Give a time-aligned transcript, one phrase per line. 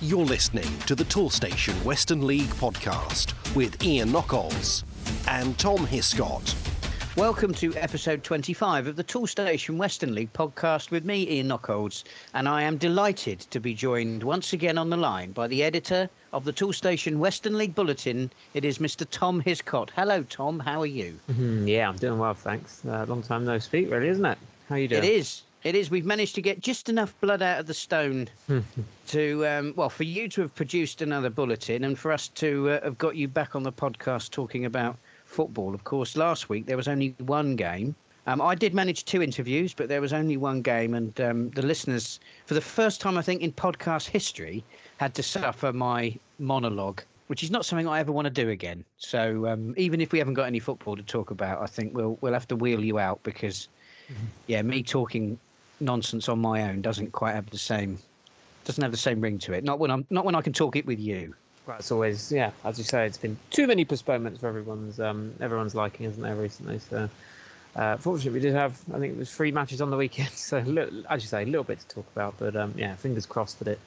[0.00, 4.84] You're listening to the Toolstation Western League podcast with Ian Knockolds
[5.26, 6.54] and Tom Hiscott.
[7.16, 12.48] Welcome to episode 25 of the Toolstation Western League podcast with me, Ian Knockolds, and
[12.48, 16.44] I am delighted to be joined once again on the line by the editor of
[16.44, 18.30] the Toolstation Western League Bulletin.
[18.54, 19.04] It is Mr.
[19.10, 19.90] Tom Hiscott.
[19.96, 20.60] Hello, Tom.
[20.60, 21.18] How are you?
[21.28, 22.84] Mm-hmm, yeah, I'm doing well, thanks.
[22.86, 24.38] Uh, long time no speak, really, isn't it?
[24.68, 25.02] How are you doing?
[25.02, 25.42] It is.
[25.64, 25.90] It is.
[25.90, 28.28] We've managed to get just enough blood out of the stone
[29.08, 32.84] to, um, well, for you to have produced another bulletin and for us to uh,
[32.84, 35.74] have got you back on the podcast talking about football.
[35.74, 37.96] Of course, last week there was only one game.
[38.28, 41.62] Um, I did manage two interviews, but there was only one game, and um, the
[41.62, 44.62] listeners, for the first time I think in podcast history,
[44.98, 48.84] had to suffer my monologue, which is not something I ever want to do again.
[48.98, 52.18] So um, even if we haven't got any football to talk about, I think we'll
[52.20, 53.68] we'll have to wheel you out because,
[54.46, 55.38] yeah, me talking
[55.80, 57.98] nonsense on my own doesn't quite have the same
[58.64, 59.64] doesn't have the same ring to it.
[59.64, 61.34] Not when I'm not when I can talk it with you.
[61.78, 65.74] It's always, yeah, as you say, it's been too many postponements for everyone's um, everyone's
[65.74, 66.78] liking, isn't there, recently?
[66.78, 67.08] So,
[67.76, 70.30] uh, fortunately, we did have, I think it was three matches on the weekend.
[70.34, 70.58] So,
[71.10, 72.34] as you say, a little bit to talk about.
[72.38, 73.78] But um, yeah, fingers crossed that it.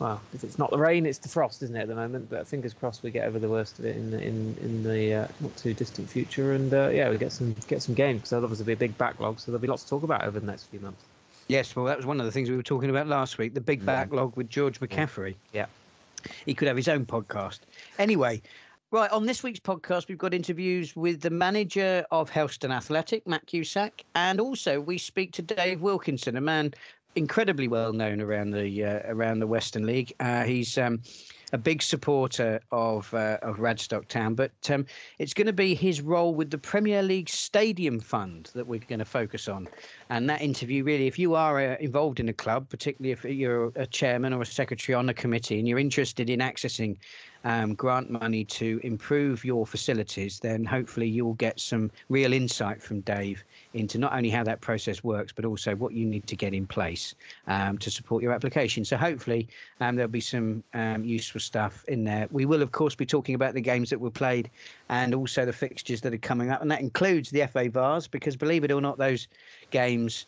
[0.00, 2.30] Well, if it's not the rain, it's the frost, isn't it, at the moment?
[2.30, 5.14] But fingers crossed we get over the worst of it in the, in in the
[5.14, 8.30] uh, not too distant future, and uh, yeah, we get some get some games because
[8.30, 10.46] there'll obviously be a big backlog, so there'll be lots to talk about over the
[10.46, 11.04] next few months.
[11.48, 13.52] Yes, well, that was one of the things we were talking about last week.
[13.52, 15.34] The big backlog with George McCaffrey.
[15.52, 15.66] Yeah.
[16.46, 17.58] He could have his own podcast.
[17.98, 18.40] Anyway,
[18.92, 23.46] right on this week's podcast, we've got interviews with the manager of Helston Athletic, Matt
[23.46, 26.72] Cusack, and also we speak to Dave Wilkinson, a man
[27.16, 30.12] incredibly well known around the uh, around the Western League.
[30.20, 31.00] Uh, he's um,
[31.52, 34.86] a big supporter of uh, of Radstock Town, but um,
[35.18, 39.00] it's going to be his role with the Premier League Stadium Fund that we're going
[39.00, 39.68] to focus on.
[40.10, 43.72] And that interview, really, if you are uh, involved in a club, particularly if you're
[43.76, 46.96] a chairman or a secretary on a committee, and you're interested in accessing
[47.44, 53.00] um, grant money to improve your facilities, then hopefully you'll get some real insight from
[53.00, 56.52] Dave into not only how that process works, but also what you need to get
[56.52, 57.14] in place
[57.46, 58.84] um, to support your application.
[58.84, 59.48] So hopefully
[59.80, 62.28] um, there'll be some um, useful stuff in there.
[62.30, 64.50] We will, of course, be talking about the games that were played
[64.88, 68.36] and also the fixtures that are coming up, and that includes the FA Vase, because
[68.36, 69.28] believe it or not, those
[69.70, 70.26] games,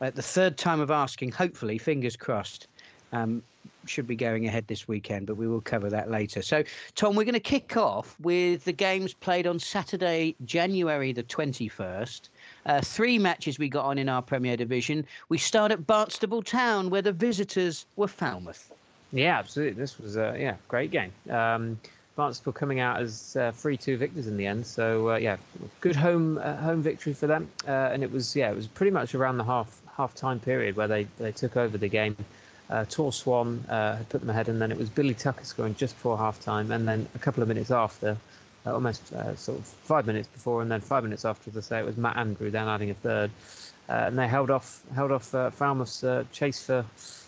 [0.00, 2.68] at the third time of asking, hopefully, fingers crossed.
[3.12, 3.42] Um,
[3.88, 6.42] should be going ahead this weekend, but we will cover that later.
[6.42, 6.62] So,
[6.94, 12.28] Tom, we're going to kick off with the games played on Saturday, January the 21st.
[12.66, 15.06] Uh, three matches we got on in our Premier Division.
[15.28, 18.72] We start at Barnstaple Town, where the visitors were Falmouth.
[19.12, 19.80] Yeah, absolutely.
[19.80, 21.12] This was a yeah great game.
[21.30, 21.78] Um,
[22.16, 24.66] Barnstable coming out as uh, three-two victors in the end.
[24.66, 25.36] So uh, yeah,
[25.80, 27.48] good home uh, home victory for them.
[27.68, 30.76] Uh, and it was yeah it was pretty much around the half half time period
[30.76, 32.16] where they, they took over the game.
[32.68, 35.76] Uh, Tor Swan uh, had put them ahead, and then it was Billy Tucker scoring
[35.76, 38.16] just before half time, and then a couple of minutes after,
[38.66, 41.60] uh, almost uh, sort of five minutes before, and then five minutes after, as I
[41.60, 43.30] say, it was Matt Andrew then adding a third,
[43.88, 46.84] uh, and they held off held off uh, Falmouth's chase for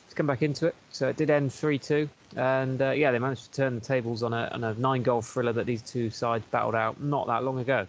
[0.09, 0.75] to come back into it.
[0.91, 4.32] So it did end three two, and yeah, they managed to turn the tables on
[4.32, 7.60] a on a nine goal thriller that these two sides battled out not that long
[7.60, 7.87] ago.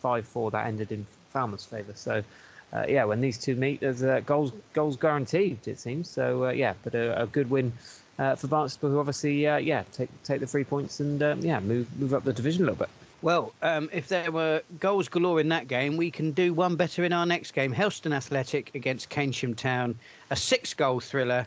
[0.00, 1.92] Five four that ended in Falmouth's favour.
[1.94, 2.24] So
[2.72, 5.66] uh, yeah, when these two meet, there's uh, goals goals guaranteed.
[5.66, 6.46] It seems so.
[6.46, 7.72] Uh, yeah, but a, a good win
[8.18, 11.60] uh, for Barnstaple, who obviously uh, yeah take take the three points and um, yeah
[11.60, 12.90] move move up the division a little bit.
[13.20, 17.02] Well, um, if there were goals galore in that game, we can do one better
[17.02, 17.72] in our next game.
[17.72, 19.98] Helston Athletic against Keynsham Town,
[20.30, 21.44] a six-goal thriller,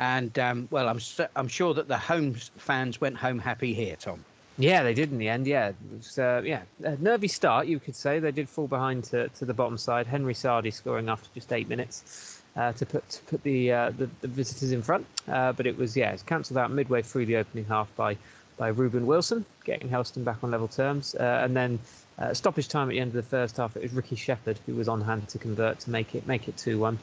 [0.00, 0.98] and um, well, I'm
[1.36, 4.24] I'm sure that the home fans went home happy here, Tom.
[4.58, 5.46] Yeah, they did in the end.
[5.46, 8.18] Yeah, it was, uh, yeah, a nervy start, you could say.
[8.18, 10.06] They did fall behind to, to the bottom side.
[10.06, 14.10] Henry Sardi scoring after just eight minutes uh, to put to put the, uh, the
[14.20, 15.06] the visitors in front.
[15.26, 18.16] Uh, but it was yeah, it's cancelled out midway through the opening half by
[18.58, 21.78] by Ruben Wilson, getting Helston back on level terms, uh, and then.
[22.18, 23.74] Uh, stoppage time at the end of the first half.
[23.74, 26.58] It was Ricky Shepherd who was on hand to convert to make it make it
[26.58, 26.98] two one.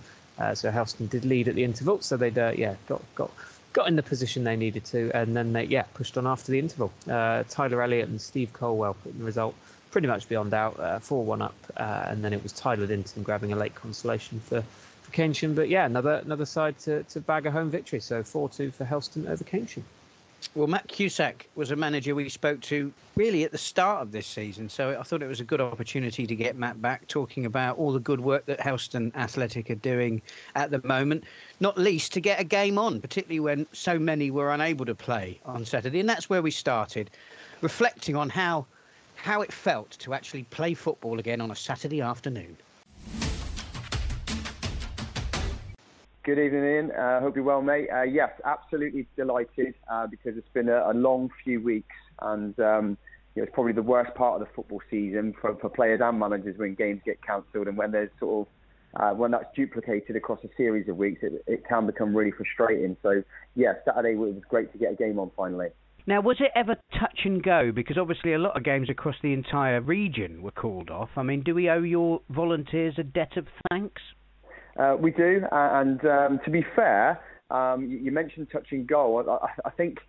[0.53, 1.99] so Helston did lead at the interval.
[2.01, 3.31] So they'd yeah got got
[3.74, 6.60] got in the position they needed to, and then they yeah pushed on after the
[6.60, 6.92] interval.
[7.10, 9.56] Uh, Tyler Elliott and Steve Colwell putting the result
[9.92, 13.24] pretty much beyond doubt, uh, four one up, uh, and then it was Tyler Linton
[13.24, 14.63] grabbing a late consolation for
[15.01, 15.56] for Keynsham.
[15.56, 18.00] But yeah, another another side to, to bag a home victory.
[18.00, 19.83] So four two for Helston over Keynsham.
[20.56, 24.25] Well, Matt Cusack was a manager we spoke to really at the start of this
[24.25, 27.77] season, so I thought it was a good opportunity to get Matt back talking about
[27.77, 30.21] all the good work that Helston Athletic are doing
[30.56, 31.25] at the moment,
[31.59, 35.39] not least to get a game on, particularly when so many were unable to play
[35.45, 36.00] on Saturday.
[36.00, 37.09] And that's where we started,
[37.62, 38.65] reflecting on how
[39.15, 42.56] how it felt to actually play football again on a Saturday afternoon.
[46.25, 46.92] Good evening, Ian.
[46.92, 47.88] Uh, hope you're well, mate.
[47.94, 52.98] Uh, yes, absolutely delighted uh, because it's been a, a, long few weeks and um,
[53.36, 56.19] you know, it's probably the worst part of the football season for, for players and
[56.19, 58.54] managers when games get cancelled and when there's sort of
[58.95, 62.98] uh, when that's duplicated across a series of weeks, it, it can become really frustrating.
[63.04, 63.24] So,
[63.56, 65.68] yeah, Saturday was great to get a game on finally.
[66.07, 67.72] Now, was it ever touch and go?
[67.74, 71.10] Because obviously a lot of games across the entire region were called off.
[71.15, 74.01] I mean, do we owe your volunteers a debt of thanks?
[74.79, 77.19] Uh, we do, and um, to be fair,
[77.51, 79.19] um, you, mentioned touch and go.
[79.29, 79.99] I, I, think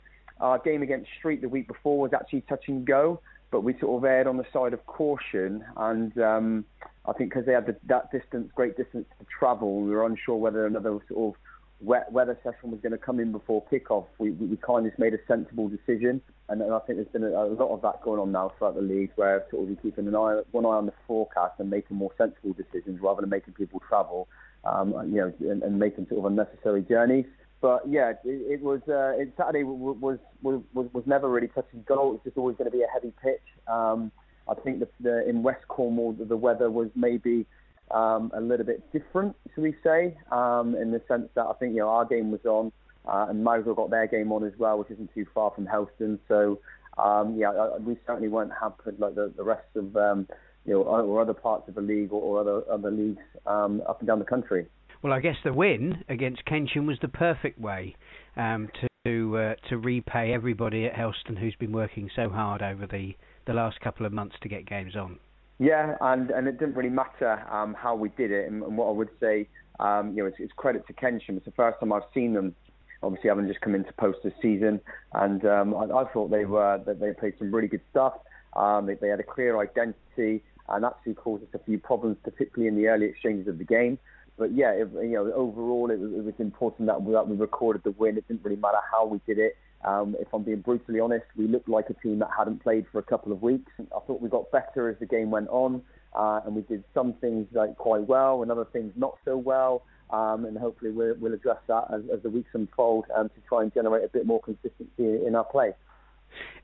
[0.40, 3.20] our game against Street the week before was actually touch and go,
[3.50, 6.64] but we sort of erred on the side of caution, and um,
[7.04, 10.36] I think because they had the, that distance, great distance to travel, we were unsure
[10.36, 11.40] whether another sort of
[11.80, 14.06] wet weather session was going to come in before kickoff.
[14.18, 17.24] We, we, we kind of made a sensible decision, and, and I think there's been
[17.24, 19.74] a, a, lot of that going on now throughout the league, where sort of we
[19.76, 23.30] keeping an eye, one eye on the forecast and making more sensible decisions rather than
[23.30, 24.28] making people travel,
[24.64, 27.26] um, you know, and, and making sort of unnecessary journeys.
[27.60, 31.80] But yeah, it, it was uh, it, Saturday was, was was was never really touching
[31.80, 32.14] and go.
[32.14, 33.42] It's just always going to be a heavy pitch.
[33.68, 34.10] Um,
[34.48, 37.46] I think the, the, in West Cornwall the, the weather was maybe
[37.90, 41.74] um, a little bit different, should we say, um, in the sense that I think
[41.74, 42.72] you know our game was on,
[43.06, 46.18] uh, and Mousehole got their game on as well, which isn't too far from Helston.
[46.28, 46.60] So
[46.96, 50.28] um, yeah, we certainly weren't hampered like the, the rest of um,
[50.64, 54.00] you know or other parts of the league or, or other other leagues um, up
[54.00, 54.66] and down the country.
[55.02, 57.96] Well, I guess the win against Keynsham was the perfect way
[58.36, 62.86] um, to to, uh, to repay everybody at Helston who's been working so hard over
[62.86, 63.14] the,
[63.46, 65.18] the last couple of months to get games on.
[65.58, 68.50] Yeah, and, and it didn't really matter um, how we did it.
[68.50, 69.48] And, and what I would say,
[69.78, 71.36] um, you know, it's, it's, credit to Keynsham.
[71.36, 72.54] It's the first time I've seen them,
[73.02, 74.80] obviously having just come into post this season,
[75.14, 78.14] and um, I, I, thought they were that they played some really good stuff.
[78.54, 82.68] Um, they, they, had a clear identity, and actually caused us a few problems, particularly
[82.68, 83.98] in the early exchanges of the game.
[84.38, 87.36] But yeah, it, you know, overall, it was, it was important that we, that we
[87.36, 88.16] recorded the win.
[88.16, 89.56] It didn't really matter how we did it.
[89.84, 92.98] Um, if I'm being brutally honest, we looked like a team that hadn't played for
[92.98, 93.72] a couple of weeks.
[93.78, 95.82] I thought we got better as the game went on,
[96.14, 99.82] uh, and we did some things like quite well, and other things not so well.
[100.10, 103.62] Um, and hopefully we'll, we'll address that as, as, the weeks unfold um, to try
[103.62, 105.72] and generate a bit more consistency in our play.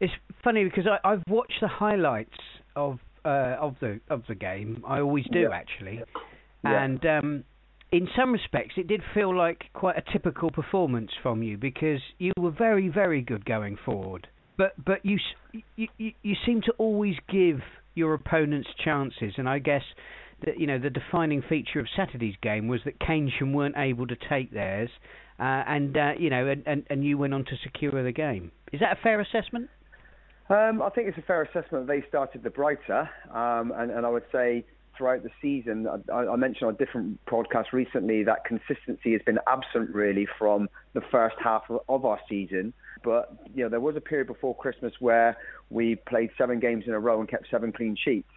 [0.00, 0.12] It's
[0.42, 2.38] funny because I, have watched the highlights
[2.74, 4.82] of uh, of the of the game.
[4.87, 5.49] I always do yeah.
[5.52, 6.00] actually,
[6.64, 6.84] yeah.
[6.84, 7.44] and um,
[7.93, 12.32] in some respects, it did feel like quite a typical performance from you because you
[12.38, 14.28] were very, very good going forward.
[14.56, 15.19] But but you
[15.76, 17.61] you you seem to always give
[17.94, 19.82] your opponents chances, and I guess
[20.44, 24.17] that you know the defining feature of Saturday's game was that Keynsham weren't able to
[24.28, 24.90] take theirs,
[25.38, 28.50] uh, and uh, you know and, and, and you went on to secure the game.
[28.73, 29.69] Is that a fair assessment?
[30.48, 31.88] Um, I think it's a fair assessment.
[31.88, 34.64] They started the brighter, um, and, and I would say
[34.96, 35.87] throughout the season.
[36.12, 40.69] I, I, mentioned on a different podcasts recently that consistency has been absent really from
[40.94, 42.72] the first half of, of our season.
[43.02, 45.37] But you know, there was a period before Christmas where
[45.69, 48.28] we played seven games in a row and kept seven clean sheets.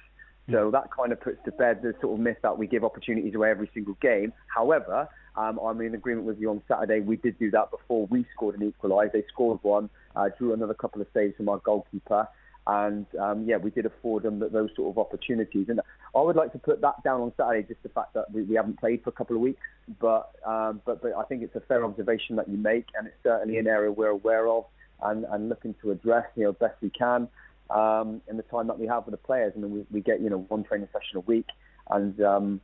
[0.51, 3.35] So that kind of puts to bed the sort of myth that we give opportunities
[3.35, 4.33] away every single game.
[4.47, 7.01] However, um, I'm in agreement with you on Saturday.
[7.01, 9.13] We did do that before we scored an equaliser.
[9.13, 12.27] They scored one, uh, drew another couple of saves from our goalkeeper
[12.67, 15.67] and um, yeah, we did afford them those sort of opportunities.
[15.69, 15.81] And
[16.15, 18.55] I would like to put that down on Saturday, just the fact that we, we
[18.55, 19.61] haven't played for a couple of weeks.
[19.99, 23.17] But, um, but but I think it's a fair observation that you make, and it's
[23.23, 24.65] certainly an area we're aware of
[25.01, 27.27] and, and looking to address, you know, best we can
[27.69, 29.53] um, in the time that we have with the players.
[29.55, 31.47] I mean, we, we get you know one training session a week,
[31.89, 32.61] and um,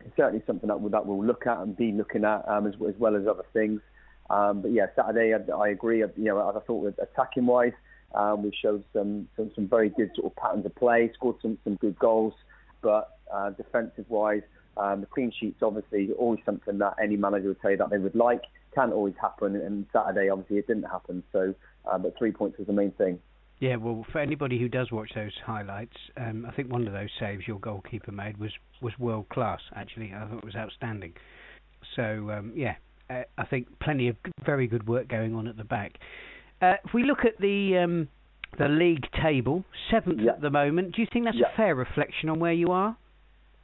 [0.00, 2.74] it's certainly something that we'll, that we'll look at and be looking at um, as,
[2.86, 3.80] as well as other things.
[4.30, 5.98] Um, but yeah, Saturday, I, I agree.
[5.98, 7.72] You know, I thought with attacking wise.
[8.14, 11.56] Um, we showed some, some, some very good sort of patterns of play, scored some
[11.64, 12.34] some good goals,
[12.82, 14.42] but uh, defensive wise,
[14.76, 18.14] um, the clean sheets obviously always something that any manager would say that they would
[18.14, 18.42] like.
[18.74, 21.22] Can't always happen, and Saturday obviously it didn't happen.
[21.32, 21.54] So,
[21.90, 23.18] uh, but three points was the main thing.
[23.60, 27.10] Yeah, well, for anybody who does watch those highlights, um, I think one of those
[27.20, 28.50] saves your goalkeeper made was
[28.80, 29.60] was world class.
[29.74, 31.14] Actually, I thought it was outstanding.
[31.94, 32.74] So um, yeah,
[33.12, 35.98] uh, I think plenty of very good work going on at the back.
[36.60, 38.08] Uh, if we look at the um,
[38.58, 40.32] the league table, seventh yeah.
[40.32, 41.52] at the moment, do you think that's yeah.
[41.52, 42.96] a fair reflection on where you are?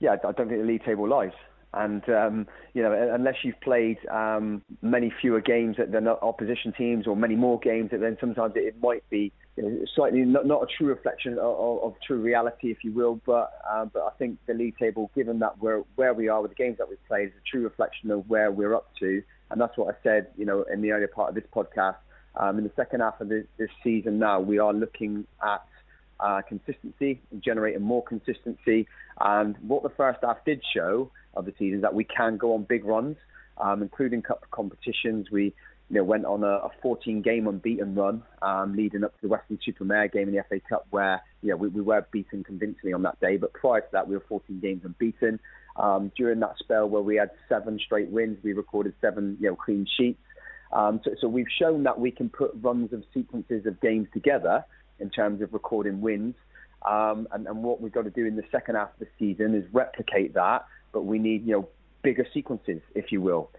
[0.01, 1.33] Yeah, I don't think the league table lies.
[1.75, 7.15] And um, you know, unless you've played um, many fewer games than opposition teams, or
[7.15, 10.87] many more games, then sometimes it, might be you know, slightly not, not, a true
[10.87, 13.21] reflection of, of, of, true reality, if you will.
[13.27, 16.53] But uh, but I think the league table, given that we're where we are with
[16.53, 19.23] the games that we've played, is a true reflection of where we're up to.
[19.51, 21.97] And that's what I said, you know, in the earlier part of this podcast
[22.37, 25.65] um, in the second half of this, this, season now, we are looking at
[26.21, 28.87] uh, consistency, generating more consistency.
[29.21, 32.55] And what the first half did show of the season is that we can go
[32.55, 33.17] on big runs.
[33.61, 35.31] um, including cup competitions.
[35.31, 35.55] We
[35.91, 39.29] you know, went on a, a 14 game unbeaten run um, leading up to the
[39.29, 43.03] Weston-super-Mare game in the FA Cup, where you know, we, we were beaten convincingly on
[43.03, 43.37] that day.
[43.37, 45.41] But prior to that, we were 14 games unbeaten.
[45.79, 49.57] Um, during that spell where we had seven straight wins, we recorded seven you know,
[49.57, 50.21] clean sheets.
[50.73, 54.65] Um, so, so, we've shown that we can put runs of sequences of games together
[54.99, 56.35] in terms of recording wins.
[56.87, 59.55] Um, and, and, what we've got to do in the second half of the season
[59.55, 61.69] is replicate that, but we need you know
[62.03, 63.51] bigger sequences, if you will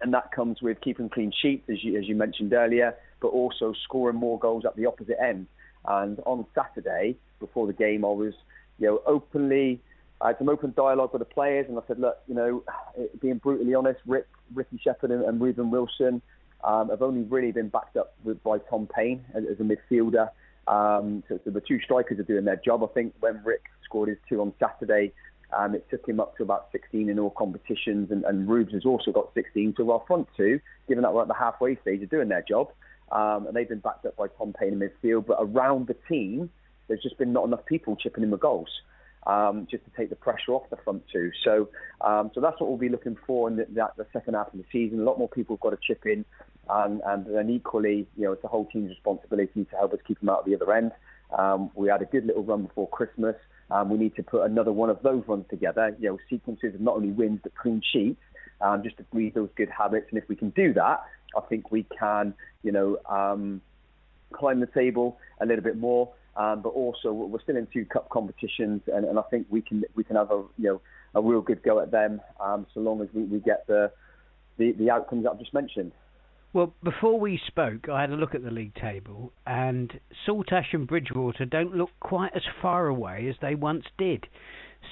[0.00, 3.72] and that comes with keeping clean sheets, as you, as you mentioned earlier, but also
[3.84, 5.46] scoring more goals at the opposite end.
[5.86, 8.34] And on Saturday, before the game, I was,
[8.78, 9.80] you know, openly,
[10.20, 12.64] I had some open dialogue with the players, and I said, look, you know,
[13.20, 16.22] being brutally honest, Rick, Ricky Shepard, and, and Ruben Wilson
[16.64, 20.30] um, have only really been backed up with, by Tom Payne as, as a midfielder.
[20.68, 22.82] Um, so, so the two strikers are doing their job.
[22.82, 25.12] I think when Rick scored his two on Saturday,
[25.56, 28.84] um, it took him up to about 16 in all competitions, and, and Rubes has
[28.84, 29.74] also got 16.
[29.76, 32.70] So our front two, given that we're at the halfway stage, are doing their job,
[33.12, 35.26] um, and they've been backed up by Tom Payne in midfield.
[35.26, 36.50] But around the team,
[36.88, 38.70] there's just been not enough people chipping in the goals.
[39.26, 41.32] Um, just to take the pressure off the front two.
[41.42, 41.68] So,
[42.00, 44.58] um, so that's what we'll be looking for in the, the, the, second half of
[44.60, 45.00] the season.
[45.00, 46.24] A lot more people have got to chip in,
[46.70, 50.20] and, and then equally, you know, it's the whole team's responsibility to help us keep
[50.20, 50.92] them out at the other end.
[51.36, 53.34] Um, we had a good little run before Christmas.
[53.70, 56.80] Um, we need to put another one of those runs together, you know, sequences of
[56.80, 58.20] not only wins but clean sheets,
[58.60, 60.06] um, just to breed those good habits.
[60.10, 61.04] And if we can do that,
[61.36, 63.60] I think we can, you know, um,
[64.32, 66.12] climb the table a little bit more.
[66.36, 69.84] Um, but also, we're still in two cup competitions, and, and I think we can
[69.94, 70.80] we can have a you know
[71.14, 73.90] a real good go at them, um, so long as we, we get the,
[74.58, 75.92] the the outcomes that I've just mentioned.
[76.52, 79.92] Well, before we spoke, I had a look at the league table, and
[80.26, 84.26] Saltash and Bridgwater don't look quite as far away as they once did.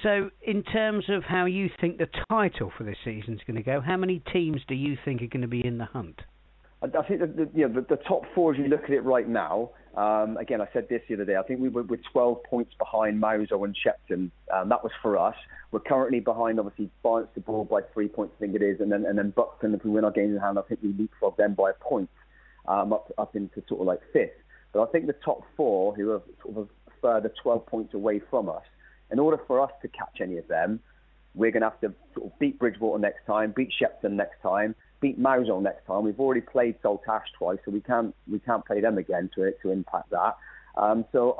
[0.03, 3.63] So, in terms of how you think the title for this season is going to
[3.63, 6.21] go, how many teams do you think are going to be in the hunt?
[6.81, 9.01] I think that the, you know, the, the top four, as you look at it
[9.01, 11.37] right now, um, again, I said this the other day.
[11.37, 14.29] I think we were, with 12 points behind Mousehole and Shepton.
[14.53, 15.35] Um, that was for us.
[15.71, 19.17] We're currently behind, obviously, Barnstaple by three points, I think it is, and then and
[19.17, 19.73] then Buxton.
[19.73, 22.09] If we win our games in hand, I think we leapfrog them by a point
[22.67, 24.31] um, up up into sort of like fifth.
[24.73, 28.21] But I think the top four, who are sort of a further 12 points away
[28.29, 28.63] from us,
[29.11, 30.81] in order for us to catch any of them,
[31.33, 34.75] we're going to have to sort of beat Bridgwater next time, beat Shepton next time,
[35.01, 36.03] beat Mousehole next time.
[36.03, 39.71] We've already played Saltash twice, so we can't we can't play them again to to
[39.71, 40.37] impact that.
[40.77, 41.39] Um, so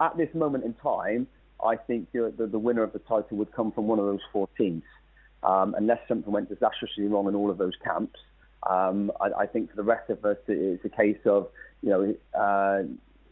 [0.00, 1.26] at this moment in time,
[1.64, 4.20] I think the, the, the, winner of the title would come from one of those
[4.32, 4.82] four teams,
[5.42, 8.18] um, unless something went disastrously wrong in all of those camps.
[8.68, 11.48] Um, I, I, think for the rest of us, it's a case of
[11.82, 12.82] you know uh,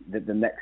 [0.08, 0.60] the, the, next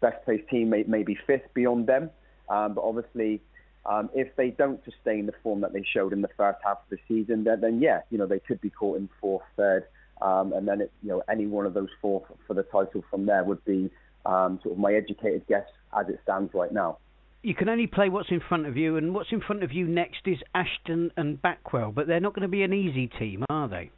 [0.00, 2.10] best placed team may, may be fifth beyond them,
[2.48, 3.40] um, but obviously
[3.86, 6.90] um, if they don't sustain the form that they showed in the first half of
[6.90, 9.84] the season, then, then yeah, you know they could be caught in fourth, third,
[10.20, 13.02] um, and then it, you know any one of those four for, for the title
[13.10, 13.90] from there would be
[14.26, 15.66] um, sort of my educated guess
[15.98, 16.98] as it stands right now.
[17.42, 19.86] You can only play what's in front of you, and what's in front of you
[19.86, 23.66] next is Ashton and Backwell, but they're not going to be an easy team, are
[23.66, 23.90] they?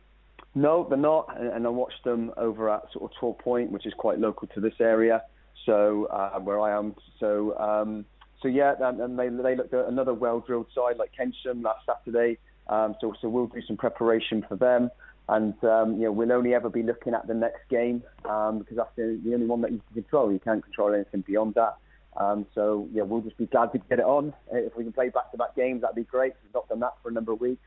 [0.54, 4.20] No, they're not, and I watched them over at sort of Torpoint, which is quite
[4.20, 5.22] local to this area,
[5.66, 6.94] so uh, where I am.
[7.18, 8.04] So um,
[8.42, 11.86] so yeah, and, and they they looked at another well drilled side like Keynsham last
[11.86, 12.38] Saturday.
[12.68, 14.90] Um, so so we'll do some preparation for them,
[15.28, 18.76] and um, you know we'll only ever be looking at the next game um, because
[18.76, 20.32] that's the, the only one that you can control.
[20.32, 21.76] You can't control anything beyond that.
[22.16, 24.34] Um, so yeah, we'll just be glad to get it on.
[24.50, 26.34] If we can play back-to-back games, that'd be great.
[26.42, 27.62] We've not done that for a number of weeks.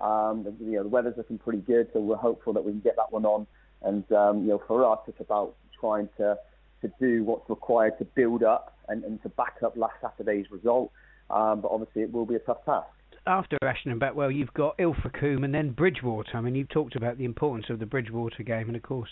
[0.00, 2.96] Um, you know the weather's looking pretty good, so we're hopeful that we can get
[2.96, 3.46] that one on.
[3.82, 6.38] And um, you know for us, it's about trying to
[6.82, 10.90] to do what's required to build up and, and to back up last Saturday's result.
[11.30, 12.88] Um, but obviously, it will be a tough task.
[13.26, 16.36] After Ashton and Backwell, you've got Ilfracombe and then Bridgwater.
[16.36, 19.10] I mean, you've talked about the importance of the Bridgwater game, and of course,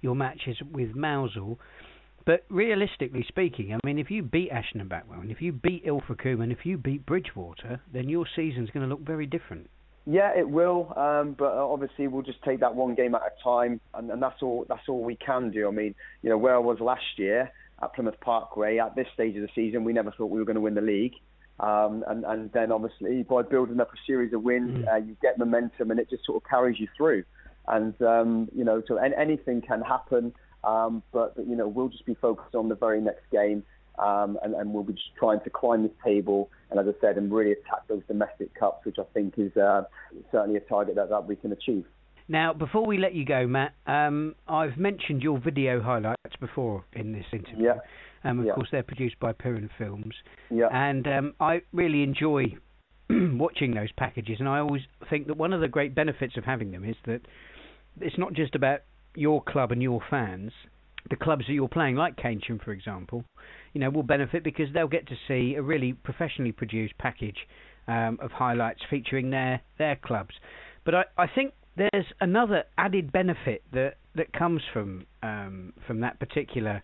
[0.00, 1.58] your matches with Mousehole.
[2.24, 5.84] But realistically speaking, I mean, if you beat Ashton and Backwell, and if you beat
[5.84, 9.68] Ilfracombe, and if you beat Bridgwater, then your season's going to look very different.
[10.06, 10.92] Yeah, it will.
[10.96, 14.42] Um, but obviously, we'll just take that one game at a time, and, and that's
[14.42, 14.64] all.
[14.68, 15.68] That's all we can do.
[15.68, 17.50] I mean, you know, where I was last year
[17.82, 20.56] at Plymouth Parkway, at this stage of the season, we never thought we were going
[20.56, 21.14] to win the league.
[21.60, 24.92] Um, and, and then obviously, by building up a series of wins, mm.
[24.92, 27.24] uh, you get momentum, and it just sort of carries you through.
[27.66, 30.32] And um, you know, so anything can happen.
[30.64, 33.62] Um, but, but you know, we'll just be focused on the very next game
[33.98, 37.16] um, and, and, we'll be just trying to climb this table and, as I said,
[37.16, 39.82] and really attack those domestic cups, which I think is uh,
[40.30, 41.84] certainly a target that, that we can achieve.
[42.28, 47.12] Now, before we let you go, Matt, um, I've mentioned your video highlights before in
[47.12, 47.64] this interview.
[47.66, 47.78] Yeah.
[48.24, 48.52] Um, of yeah.
[48.52, 50.14] course, they're produced by Piran Films.
[50.50, 50.68] Yeah.
[50.70, 52.56] And um, I really enjoy
[53.10, 56.70] watching those packages, and I always think that one of the great benefits of having
[56.70, 57.22] them is that
[58.00, 58.80] it's not just about
[59.14, 60.52] your club and your fans.
[61.08, 63.24] The clubs that you're playing, like Keynsham, for example,
[63.72, 67.38] you know, will benefit because they'll get to see a really professionally produced package
[67.86, 70.34] um, of highlights featuring their their clubs.
[70.84, 76.18] But I, I think there's another added benefit that that comes from um, from that
[76.18, 76.82] particular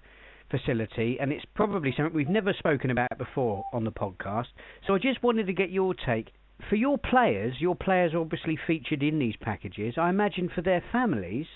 [0.50, 4.46] facility, and it's probably something we've never spoken about before on the podcast.
[4.86, 6.32] So I just wanted to get your take.
[6.70, 9.94] For your players, your players obviously featured in these packages.
[9.98, 11.46] I imagine for their families,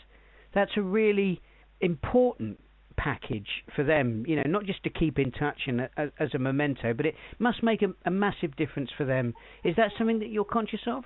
[0.52, 1.40] that's a really
[1.80, 2.58] important
[2.96, 4.24] package for them.
[4.26, 7.62] You know, not just to keep in touch and as, a memento, but it must
[7.62, 9.34] make a, a massive difference for them.
[9.62, 11.04] Is that something that you're conscious of?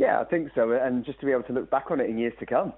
[0.00, 2.16] Yeah, I think so, and just to be able to look back on it in
[2.16, 2.72] years to come.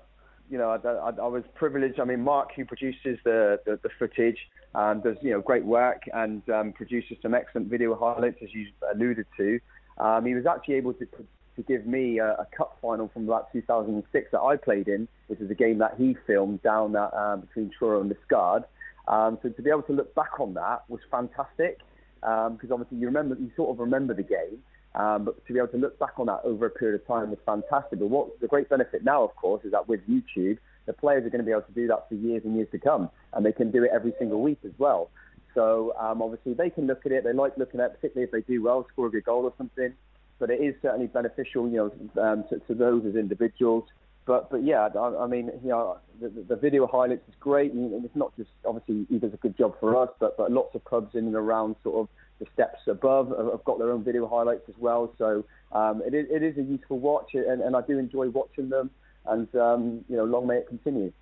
[0.51, 2.01] You know, I, I, I was privileged.
[2.01, 4.39] I mean, Mark, who produces the, the, the footage,
[4.75, 8.67] um, does you know great work and um, produces some excellent video highlights, as you
[8.93, 9.61] alluded to.
[9.99, 13.53] Um, he was actually able to to give me a, a cup final from about
[13.53, 17.43] 2006 that I played in, which is a game that he filmed down at, um,
[17.43, 18.65] between Truro and Liskeard.
[19.07, 21.79] Um, so to be able to look back on that was fantastic
[22.21, 24.59] because um, obviously you remember, you sort of remember the game,
[24.95, 27.31] um, but to be able to look back on that over a period of time
[27.31, 27.99] was fantastic.
[27.99, 31.31] But what the great benefit now, of course, is that with YouTube, the players are
[31.31, 33.53] going to be able to do that for years and years to come, and they
[33.53, 35.11] can do it every single week as well.
[35.55, 37.25] So um, obviously they can look at it.
[37.25, 39.53] They like looking at, it, particularly if they do well, score a good goal or
[39.59, 39.95] something
[40.43, 43.85] but it is certainly beneficial, you know, um, to, to, those as individuals.
[44.27, 48.05] But but yeah, I, I mean, you know, the, the, video highlights is great, and
[48.05, 50.83] it's not just obviously he does a good job for us, but but lots of
[50.83, 52.09] clubs in and around sort of
[52.43, 55.13] the steps above have got their own video highlights as well.
[55.19, 58.69] So um, it is it is a useful watch, and, and I do enjoy watching
[58.69, 58.91] them.
[59.27, 61.13] And um, you know, long may it continue.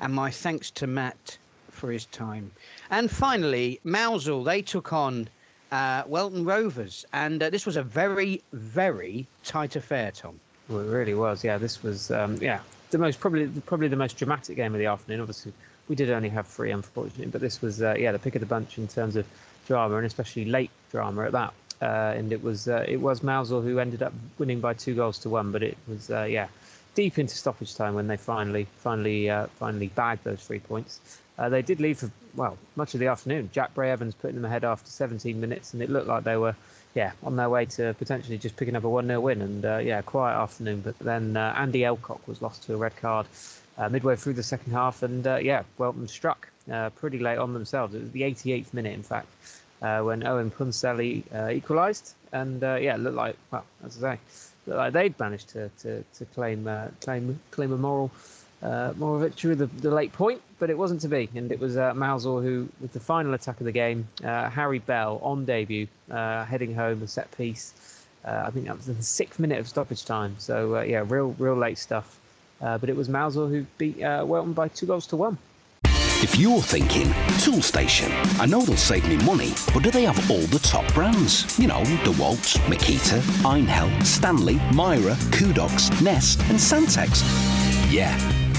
[0.00, 1.38] And my thanks to Matt
[1.70, 2.50] for his time.
[2.90, 5.28] And finally, Mousehole, they took on
[5.70, 10.40] uh, Welton Rovers, and uh, this was a very, very tight affair, Tom.
[10.68, 11.44] Well, it really was.
[11.44, 14.86] Yeah, this was um, yeah the most probably probably the most dramatic game of the
[14.86, 15.20] afternoon.
[15.20, 15.52] Obviously,
[15.88, 18.46] we did only have three, unfortunately, but this was uh, yeah the pick of the
[18.46, 19.26] bunch in terms of
[19.66, 21.52] drama and especially late drama at that.
[21.80, 25.18] Uh, and it was uh, it was Mousehole who ended up winning by two goals
[25.20, 26.48] to one, but it was uh, yeah
[26.94, 31.00] deep into stoppage time when they finally finally finally bagged those three points.
[31.38, 33.48] Uh, they did lead for well much of the afternoon.
[33.52, 36.56] Jack Bray Evans putting them ahead after 17 minutes, and it looked like they were
[36.94, 39.40] yeah on their way to potentially just picking up a one 0 win.
[39.40, 40.80] And uh, yeah, quiet afternoon.
[40.80, 43.26] But then uh, Andy Elcock was lost to a red card
[43.78, 47.52] uh, midway through the second half, and uh, yeah, Welton struck uh, pretty late on
[47.54, 47.94] themselves.
[47.94, 49.28] It was the 88th minute, in fact,
[49.80, 54.20] when Owen Punselli equalised, and yeah, it looked like well, as I say,
[54.66, 56.68] looked like they'd managed to to, to claim
[57.00, 58.10] claim claim a moral
[58.62, 61.28] uh, Morovic with the, the, late point, but it wasn't to be.
[61.34, 64.78] And it was uh, Mousehole who, with the final attack of the game, uh, Harry
[64.80, 68.04] Bell on debut, uh, heading home a set piece.
[68.24, 70.34] Uh, I think that was in the sixth minute of stoppage time.
[70.38, 72.18] So uh, yeah, real real late stuff.
[72.60, 75.38] Uh, but it was Mousehole who beat Welton by two goals to one.
[76.20, 77.06] If you're thinking
[77.38, 81.56] Toolstation, I know they'll save me money, but do they have all the top brands?
[81.58, 87.22] You know, DeWalt, Makita, Einhell, Stanley, Mira, Kudox, Nest, and Santex.
[87.92, 88.16] Yeah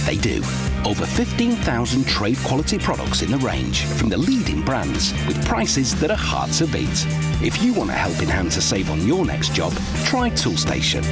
[0.10, 0.42] they do.
[0.86, 6.10] Over 15,000 trade quality products in the range from the leading brands with prices that
[6.10, 7.06] are hard to beat.
[7.44, 9.74] If you want a helping hand to save on your next job,
[10.06, 11.04] try Toolstation.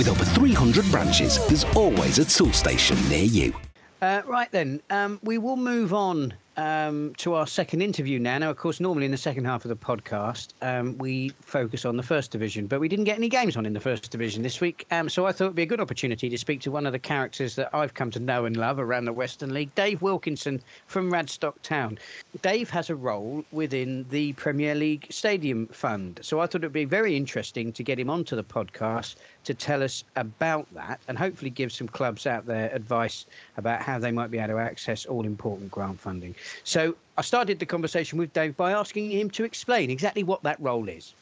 [0.00, 3.52] With over 300 branches, there's always a Toolstation near you.
[4.00, 8.38] Uh, right then, um, we will move on um, to our second interview now.
[8.38, 11.96] Now, of course, normally in the second half of the podcast, um, we focus on
[11.96, 14.60] the first division, but we didn't get any games on in the first division this
[14.60, 14.86] week.
[14.90, 16.98] Um, so I thought it'd be a good opportunity to speak to one of the
[16.98, 21.10] characters that I've come to know and love around the Western League, Dave Wilkinson from
[21.10, 21.98] Radstock Town.
[22.42, 26.20] Dave has a role within the Premier League Stadium Fund.
[26.22, 29.82] So I thought it'd be very interesting to get him onto the podcast to tell
[29.82, 33.26] us about that and hopefully give some clubs out there advice
[33.56, 36.34] about how they might be able to access all important grant funding.
[36.64, 40.60] So I started the conversation with Dave by asking him to explain exactly what that
[40.60, 41.14] role is.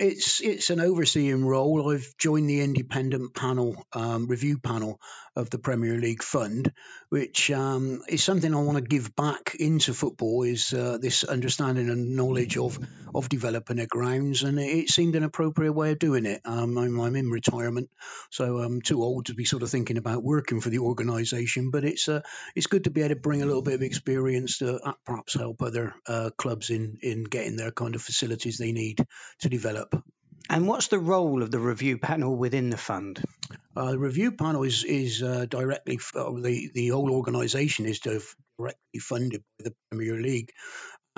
[0.00, 1.90] It's it's an overseeing role.
[1.90, 5.00] I've joined the independent panel um, review panel
[5.36, 6.72] of the Premier League Fund,
[7.10, 10.42] which um, is something I want to give back into football.
[10.42, 12.78] Is uh, this understanding and knowledge of
[13.14, 16.40] of developing the grounds, and it seemed an appropriate way of doing it.
[16.44, 17.88] Um, I'm, I'm, in retirement,
[18.30, 21.84] so I'm too old to be sort of thinking about working for the organisation, but
[21.84, 22.20] it's uh,
[22.54, 25.34] it's good to be able to bring a little bit of experience to uh, perhaps
[25.34, 29.04] help other uh, clubs in in getting their kind of facilities they need
[29.40, 29.87] to develop
[30.48, 33.22] and what's the role of the review panel within the fund?
[33.76, 39.00] Uh, the review panel is is uh, directly uh, the the whole organisation is directly
[39.00, 40.52] funded by the Premier League.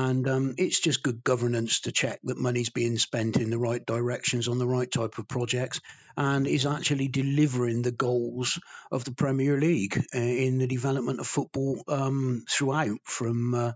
[0.01, 3.85] And um, it's just good governance to check that money's being spent in the right
[3.85, 5.83] directions on the right type of projects
[6.17, 8.59] and is actually delivering the goals
[8.91, 13.73] of the Premier League uh, in the development of football um, throughout, from uh,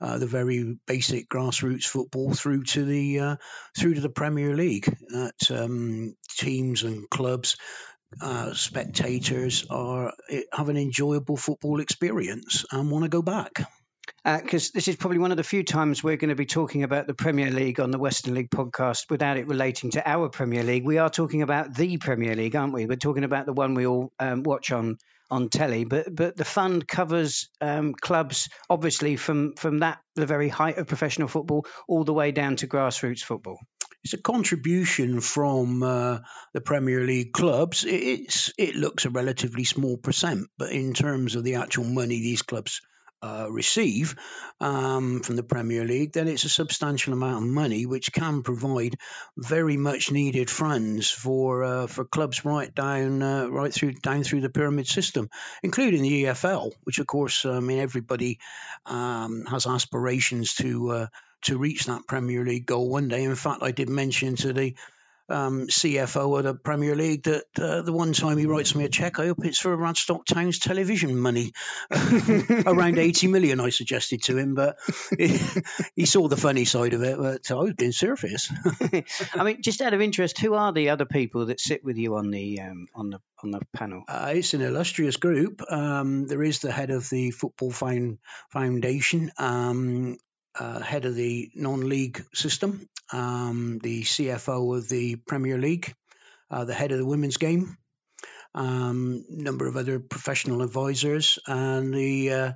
[0.00, 3.36] uh, the very basic grassroots football through to the uh,
[3.78, 4.92] through to the Premier League.
[5.10, 7.56] That um, teams and clubs
[8.20, 13.62] uh, spectators are eh, have an enjoyable football experience and want to go back
[14.24, 16.82] because uh, this is probably one of the few times we're going to be talking
[16.82, 20.62] about the Premier League on the Western League podcast without it relating to our Premier
[20.62, 20.84] League.
[20.84, 22.86] We are talking about the Premier League, aren't we?
[22.86, 24.98] We're talking about the one we all um, watch on
[25.30, 30.48] on telly, but but the fund covers um, clubs obviously from from that the very
[30.48, 33.58] height of professional football all the way down to grassroots football.
[34.04, 36.20] It's a contribution from uh,
[36.54, 37.84] the Premier League clubs.
[37.86, 42.42] It's it looks a relatively small percent, but in terms of the actual money these
[42.42, 42.80] clubs
[43.22, 44.14] uh, receive
[44.60, 48.96] um, from the Premier League, then it's a substantial amount of money which can provide
[49.36, 54.40] very much needed funds for uh, for clubs right down uh, right through down through
[54.40, 55.28] the pyramid system,
[55.62, 58.38] including the EFL, which of course I mean everybody
[58.86, 61.06] um, has aspirations to uh,
[61.42, 63.24] to reach that Premier League goal one day.
[63.24, 64.74] In fact, I did mention to the
[65.28, 68.88] um, CFO of the Premier League that uh, the one time he writes me a
[68.88, 71.52] check, I hope it's for Radstock Town's television money,
[71.90, 74.76] around 80 million, I suggested to him, but
[75.16, 75.38] he,
[75.96, 77.18] he, saw the funny side of it.
[77.18, 78.50] But I was being serious.
[79.34, 82.16] I mean, just out of interest, who are the other people that sit with you
[82.16, 84.04] on the um, on the on the panel?
[84.08, 85.62] Uh, it's an illustrious group.
[85.70, 87.72] Um, there is the head of the Football
[88.50, 90.18] Foundation, um,
[90.58, 95.94] uh, head of the non-league system, um, the CFO of the Premier League,
[96.50, 97.76] uh, the head of the women's game,
[98.54, 102.52] um, number of other professional advisors, and the uh,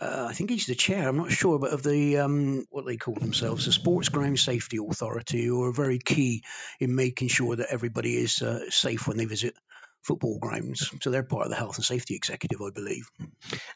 [0.00, 1.08] uh, I think he's the chair.
[1.08, 4.78] I'm not sure, but of the um, what they call themselves, the Sports Ground Safety
[4.78, 6.44] Authority, who are very key
[6.78, 9.54] in making sure that everybody is uh, safe when they visit
[10.02, 10.90] football grounds.
[11.02, 13.08] So they're part of the health and safety executive, I believe.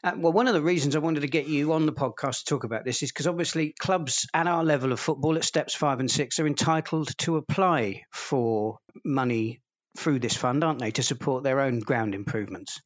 [0.03, 2.45] Uh, well, one of the reasons I wanted to get you on the podcast to
[2.45, 5.99] talk about this is because obviously clubs at our level of football at steps five
[5.99, 9.61] and six are entitled to apply for money
[9.97, 12.81] through this fund, aren't they, to support their own ground improvements?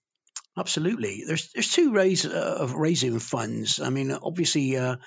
[0.58, 1.24] Absolutely.
[1.26, 3.80] There's there's two ways uh, of raising funds.
[3.80, 4.98] I mean, obviously, uh,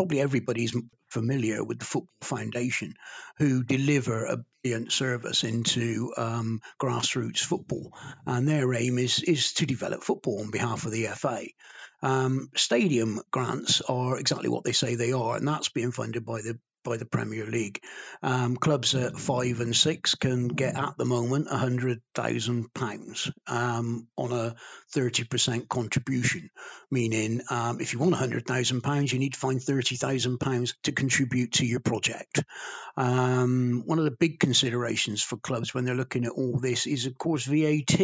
[0.00, 0.74] probably everybody's
[1.10, 2.94] familiar with the Football Foundation,
[3.36, 7.92] who deliver a brilliant service into um, grassroots football,
[8.24, 11.42] and their aim is is to develop football on behalf of the FA.
[12.02, 16.40] Um, stadium grants are exactly what they say they are, and that's being funded by
[16.40, 17.82] the by the Premier League.
[18.22, 23.30] Um, clubs at five and six can get at the moment a hundred thousand pounds
[23.46, 24.54] um, on a
[24.92, 26.50] thirty percent contribution,
[26.90, 30.38] meaning um, if you want a hundred thousand pounds, you need to find thirty thousand
[30.38, 32.42] pounds to contribute to your project.
[32.96, 37.06] Um, one of the big considerations for clubs when they're looking at all this is,
[37.06, 38.00] of course, VAT.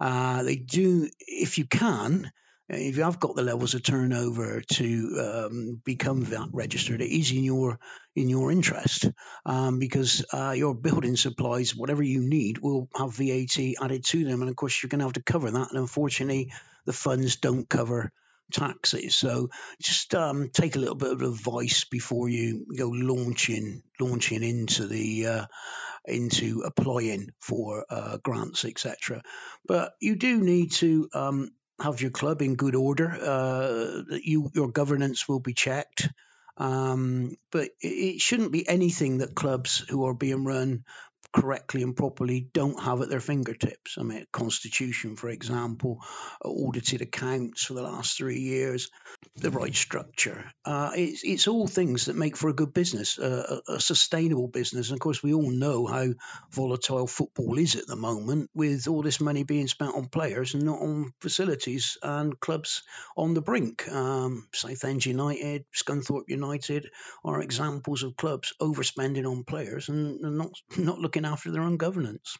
[0.00, 2.32] Uh, they do, if you can
[2.72, 7.32] if you have got the levels of turnover to um, become VAT registered, it is
[7.32, 7.78] in your
[8.14, 9.10] in your interest
[9.44, 14.40] um, because uh, your building supplies, whatever you need, will have VAT added to them,
[14.40, 15.70] and of course you're going to have to cover that.
[15.70, 16.52] And unfortunately,
[16.86, 18.12] the funds don't cover
[18.52, 19.16] taxes.
[19.16, 19.50] So
[19.82, 25.26] just um, take a little bit of advice before you go launching launching into the
[25.26, 25.46] uh,
[26.04, 29.22] into applying for uh, grants, etc.
[29.66, 33.10] But you do need to um, have your club in good order.
[33.10, 36.08] Uh, you your governance will be checked.
[36.56, 40.84] Um, but it shouldn't be anything that clubs who are being run
[41.32, 43.96] correctly and properly don't have at their fingertips.
[43.98, 46.00] I mean, Constitution, for example,
[46.44, 48.90] audited accounts for the last three years,
[49.36, 50.44] the right structure.
[50.64, 54.48] Uh, it's, it's all things that make for a good business, uh, a, a, sustainable
[54.48, 54.90] business.
[54.90, 56.08] And of course, we all know how
[56.50, 60.64] volatile football is at the moment, with all this money being spent on players and
[60.64, 62.82] not on facilities and clubs
[63.16, 63.88] on the brink.
[63.90, 66.90] Um, Southend United, Scunthorpe United
[67.24, 71.62] are examples of clubs overspending on players and, and not not looking looking after their
[71.62, 72.36] own governance.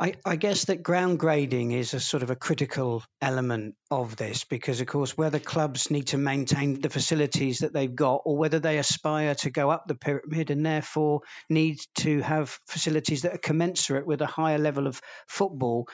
[0.00, 4.44] I, I, guess that ground grading is a sort of a critical element of this
[4.44, 8.58] because, of course, whether clubs need to maintain the facilities that they've got or whether
[8.58, 13.38] they aspire to go up the pyramid and therefore need to have facilities that are
[13.38, 15.86] commensurate with a higher level of football,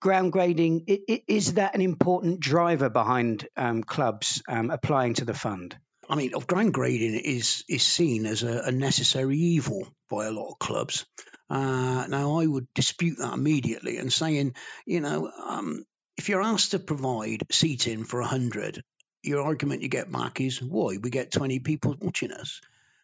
[0.00, 5.24] ground grading it, it, is that an important driver behind um, clubs um, applying to
[5.24, 5.76] the fund?
[6.08, 10.30] I mean, of ground grading is is seen as a, a necessary evil by a
[10.30, 11.04] lot of clubs.
[11.50, 14.54] Uh, now, I would dispute that immediately and saying,
[14.86, 15.84] you know, um,
[16.16, 18.82] if you're asked to provide seating for 100
[19.22, 22.60] your argument you get back is why we get 20 people watching us.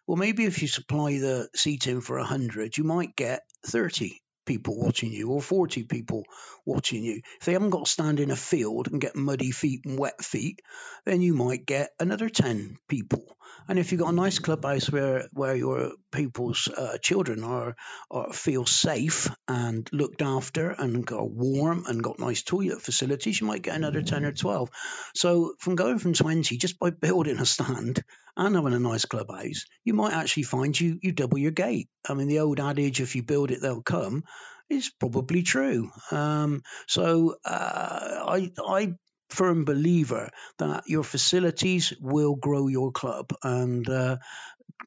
[0.07, 5.13] Well, maybe if you supply the seating for 100, you might get 30 people watching
[5.13, 6.25] you or 40 people
[6.65, 7.23] watching you.
[7.41, 10.23] If they haven't got to stand in a field and get muddy feet and wet
[10.23, 10.61] feet,
[11.05, 13.37] then you might get another 10 people.
[13.69, 17.77] And if you've got a nice clubhouse where, where your people's uh, children are,
[18.11, 23.47] are feel safe and looked after and are warm and got nice toilet facilities, you
[23.47, 24.71] might get another 10 or 12.
[25.15, 28.05] So from going from 20 just by building a stand
[28.37, 31.89] and having a nice clubhouse, you might actually find you you double your gate.
[32.09, 34.25] I mean, the old adage, if you build it, they'll come,
[34.69, 35.91] is probably true.
[36.11, 38.95] Um, so uh, I I
[39.31, 43.89] firm believer that your facilities will grow your club and.
[43.89, 44.17] Uh,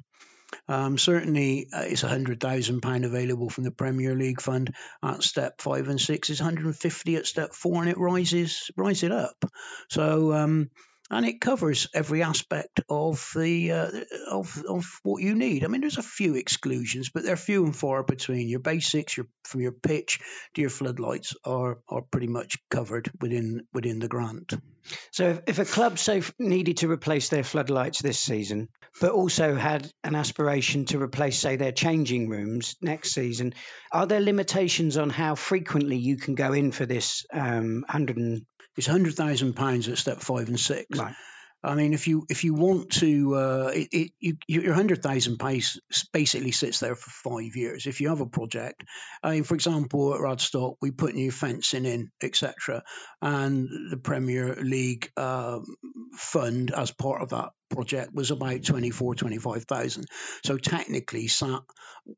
[0.68, 6.00] um, certainly, uh, it's £100,000 available from the Premier League fund at step five and
[6.00, 6.30] six.
[6.30, 9.44] It's 150 at step four, and it rises, rises it up.
[9.88, 10.70] So, um,
[11.10, 13.90] and it covers every aspect of the uh,
[14.28, 15.64] of of what you need.
[15.64, 18.48] I mean, there's a few exclusions, but they're few and far between.
[18.48, 20.18] Your basics, your from your pitch
[20.54, 24.52] to your floodlights are are pretty much covered within within the grant.
[25.12, 28.68] So, if, if a club say needed to replace their floodlights this season,
[29.00, 33.54] but also had an aspiration to replace, say, their changing rooms next season,
[33.92, 38.46] are there limitations on how frequently you can go in for this um, hundred and
[38.76, 40.98] it's hundred thousand pounds at step five and six.
[40.98, 41.14] Right.
[41.64, 45.38] I mean, if you if you want to, uh, it, it, you, your hundred thousand
[45.38, 45.80] pace
[46.12, 47.86] basically sits there for five years.
[47.86, 48.84] If you have a project,
[49.22, 52.84] I mean, for example, at Radstock, we put new fencing in, etc.,
[53.20, 55.64] and the Premier League um,
[56.14, 60.06] fund as part of that project was about 24, 25,000.
[60.44, 61.60] So technically, sat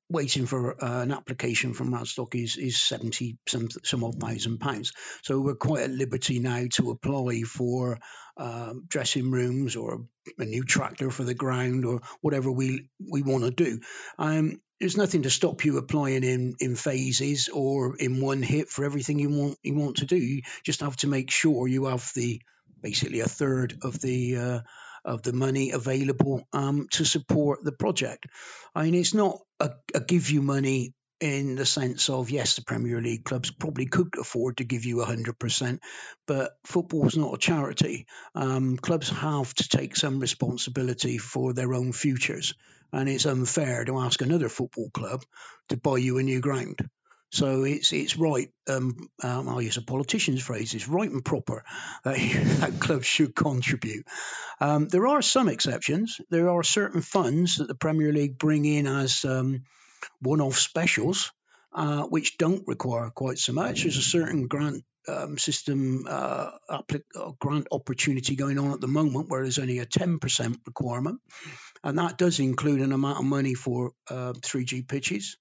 [0.09, 4.93] waiting for uh, an application from Radstock is, is 70 some, some odd thousand pounds.
[5.23, 7.99] So we're quite at liberty now to apply for
[8.37, 10.05] um, dressing rooms or
[10.39, 13.81] a new tractor for the ground or whatever we, we want to do.
[14.19, 18.85] Um, there's nothing to stop you applying in, in phases or in one hit for
[18.85, 20.17] everything you want you want to do.
[20.17, 22.41] You just have to make sure you have the
[22.81, 24.61] basically a third of the uh,
[25.09, 28.27] of the money available um, to support the project.
[28.75, 32.63] I mean, it's not a, a give you money in the sense of yes, the
[32.63, 35.81] Premier League clubs probably could afford to give you 100%,
[36.27, 38.07] but football is not a charity.
[38.35, 42.55] Um, clubs have to take some responsibility for their own futures,
[42.93, 45.25] and it's unfair to ask another football club
[45.71, 46.79] to buy you a new ground.
[47.31, 48.51] So it's it's right.
[48.69, 50.75] Um, um, I'll use a politician's phrase.
[50.75, 51.65] It's right and proper
[52.05, 54.07] that, clubs should contribute.
[54.61, 56.21] Um, there are some exceptions.
[56.31, 59.65] There are certain funds that the Premier League bring in as um,
[60.21, 61.33] one-off specials,
[61.75, 63.83] uh, which don't require quite so much.
[63.83, 66.83] There's a certain grant um, system uh, uh,
[67.39, 71.21] grant opportunity going on at the moment where there's only a 10% requirement,
[71.85, 75.37] and that does include an amount of money for 3G uh, pitches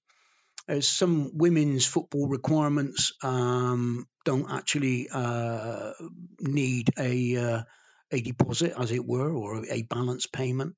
[0.68, 5.92] as some women's football requirements um, don't actually uh,
[6.40, 7.62] need a uh,
[8.10, 10.74] a deposit, as it were, or a balance payment.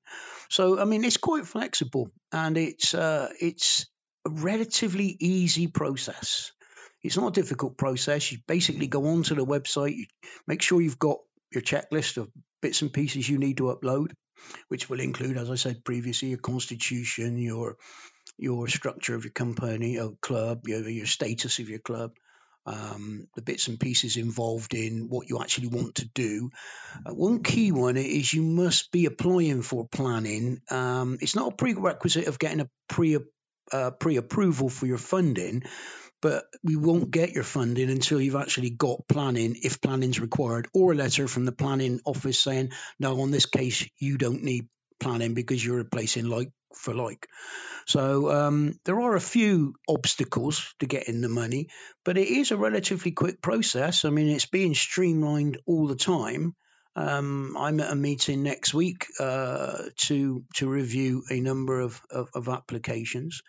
[0.49, 3.87] So, I mean, it's quite flexible, and it's uh, it's
[4.27, 6.53] a relatively easy process.
[7.03, 8.31] It's not a difficult process.
[8.31, 10.07] You basically go onto the website, you
[10.47, 11.19] make sure you've got
[11.53, 14.13] your checklist of bits and pieces you need to upload,
[14.69, 17.77] which will include, as I said previously, your constitution, your
[18.39, 22.13] your structure of your company or club, your, your status of your club,
[22.67, 26.51] um, the bits and pieces involved in what you actually want to do.
[27.07, 30.61] Uh, one key one is you must be applying for planning.
[30.71, 33.19] Um, it's not a prerequisite of getting a pre
[33.73, 35.63] uh, pre-approval for your funding,
[36.21, 40.93] but we won't get your funding until you've actually got planning, if planning's required, or
[40.93, 44.69] a letter from the planning office saying, no, on this case, you don't need
[45.01, 47.27] planning because you're replacing like for like.
[47.87, 51.69] So um, there are a few obstacles to getting the money,
[52.05, 54.05] but it is a relatively quick process.
[54.05, 56.55] I mean, it's being streamlined all the time.
[56.95, 62.29] Um, I'm at a meeting next week uh, to to review a number of, of,
[62.35, 63.43] of applications.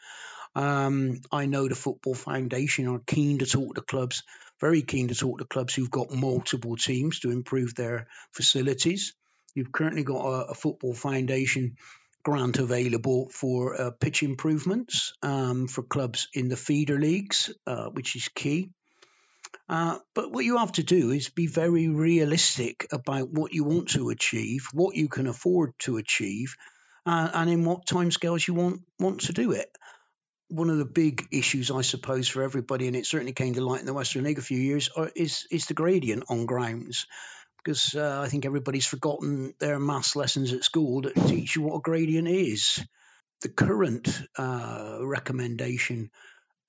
[0.56, 4.24] Um, I know the Football Foundation are keen to talk to clubs,
[4.60, 9.14] very keen to talk to clubs who've got multiple teams to improve their facilities.
[9.56, 11.76] You've currently got a, a Football Foundation
[12.24, 18.16] grant available for uh, pitch improvements um, for clubs in the feeder leagues, uh, which
[18.16, 18.70] is key.
[19.68, 23.90] Uh, but what you have to do is be very realistic about what you want
[23.90, 26.56] to achieve, what you can afford to achieve,
[27.06, 29.70] uh, and in what timescales you want want to do it.
[30.50, 33.80] One of the big issues, I suppose, for everybody, and it certainly came to light
[33.80, 37.08] in the Western League a few years, are, is is the gradient on grounds
[37.63, 41.78] because uh, I think everybody's forgotten their maths lessons at school that teach you what
[41.78, 42.84] a gradient is.
[43.41, 46.12] The current uh, recommendation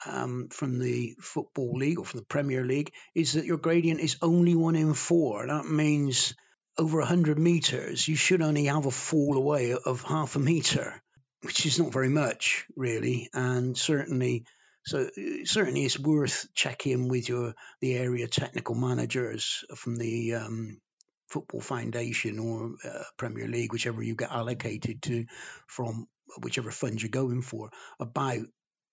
[0.07, 4.17] um, from the Football League or from the Premier League is that your gradient is
[4.23, 5.47] only one in four.
[5.47, 6.35] That means
[6.79, 11.03] over 100 meters, you should only have a fall away of half a meter,
[11.43, 13.29] which is not very much, really.
[13.35, 14.45] And certainly,
[14.85, 15.09] so
[15.45, 20.81] certainly it's worth checking with your the area technical managers from the um,
[21.29, 25.25] Football Foundation or uh, Premier League, whichever you get allocated to
[25.67, 26.07] from
[26.43, 28.45] whichever fund you're going for, about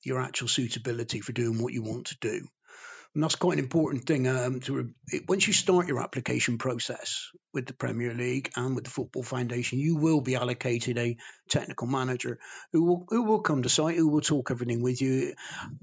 [0.04, 2.47] your actual suitability for doing what you want to do.
[3.15, 4.27] And that's quite an important thing.
[4.27, 4.93] Um, to
[5.27, 9.79] once you start your application process with the Premier League and with the Football Foundation,
[9.79, 11.17] you will be allocated a
[11.49, 12.39] technical manager
[12.71, 15.33] who will who will come to site, who will talk everything with you.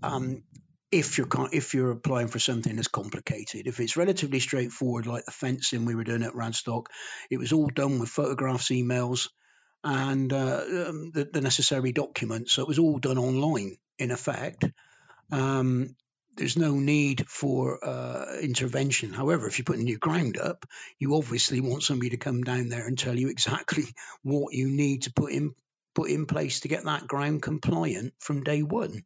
[0.03, 0.45] Um,
[0.93, 5.33] if you're if you're applying for something that's complicated, if it's relatively straightforward, like the
[5.33, 6.87] fencing we were doing at Radstock,
[7.29, 9.29] it was all done with photographs, emails,
[9.83, 12.53] and uh, um, the, the, necessary documents.
[12.53, 14.65] So it was all done online, in effect.
[15.33, 15.97] Um,
[16.37, 19.13] there's no need for uh, intervention.
[19.13, 20.67] However, if you're putting new ground up,
[20.99, 23.85] you obviously want somebody to come down there and tell you exactly
[24.23, 25.55] what you need to put in
[25.95, 29.03] put in place to get that ground compliant from day one,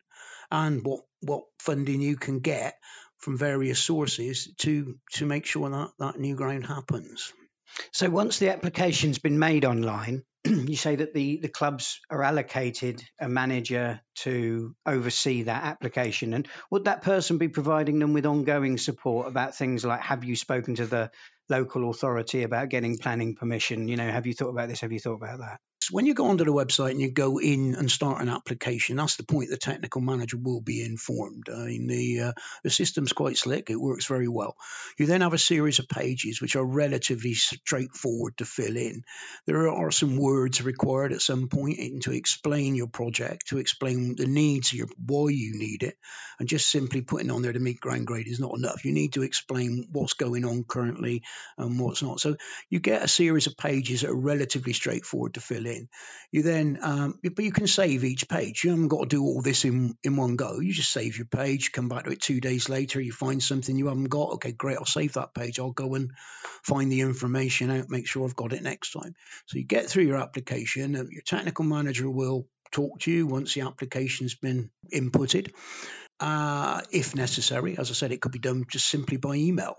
[0.51, 2.75] and what what funding you can get
[3.19, 7.33] from various sources to to make sure that that new ground happens.
[7.93, 13.03] So once the application's been made online, you say that the, the clubs are allocated
[13.21, 16.35] a manager to oversee that application.
[16.35, 20.37] And would that person be providing them with ongoing support about things like have you
[20.37, 21.11] spoken to the
[21.49, 23.89] local authority about getting planning permission?
[23.89, 24.81] You know, have you thought about this?
[24.81, 25.61] Have you thought about that?
[25.91, 29.17] When you go onto the website and you go in and start an application, that's
[29.17, 31.49] the point the technical manager will be informed.
[31.49, 34.57] I mean, the, uh, the system's quite slick, it works very well.
[34.99, 39.03] You then have a series of pages which are relatively straightforward to fill in.
[39.47, 44.27] There are some words required at some point to explain your project, to explain the
[44.27, 45.97] needs, your, why you need it,
[46.39, 48.85] and just simply putting on there to meet ground grade is not enough.
[48.85, 51.23] You need to explain what's going on currently
[51.59, 52.21] and what's not.
[52.21, 52.37] So
[52.69, 55.89] you get a series of pages that are relatively straightforward to fill in in.
[56.31, 58.63] You then, um, but you can save each page.
[58.63, 60.61] You haven't got to do all this in, in one go.
[60.61, 63.01] You just save your page, come back to it two days later.
[63.01, 64.35] You find something you haven't got.
[64.35, 64.79] Okay, great.
[64.79, 65.59] I'll save that page.
[65.59, 66.13] I'll go and
[66.63, 69.15] find the information out, make sure I've got it next time.
[69.47, 70.95] So you get through your application.
[70.95, 75.53] And your technical manager will talk to you once the application's been inputted.
[76.21, 79.77] Uh, if necessary, as I said, it could be done just simply by email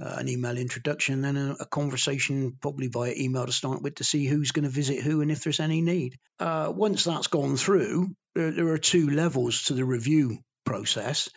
[0.00, 4.04] uh, an email introduction, and a, a, conversation probably via email to start with to
[4.04, 6.16] see who's going to visit who and if there's any need.
[6.38, 11.28] Uh, once that's gone through, there, there are two levels to the review process.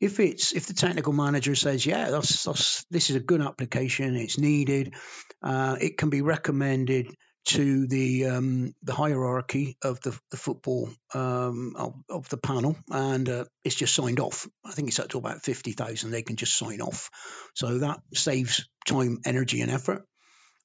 [0.00, 4.16] If it's if the technical manager says, yeah, that's, that's this is a good application,
[4.16, 4.94] it's needed,
[5.42, 7.08] uh, it can be recommended
[7.48, 13.26] to the um, the hierarchy of the, the football um, of, of, the panel, and
[13.28, 14.46] uh, it's just signed off.
[14.64, 16.10] I think it's up to about fifty thousand.
[16.10, 17.10] They can just sign off,
[17.54, 20.04] so that saves time, energy, and effort.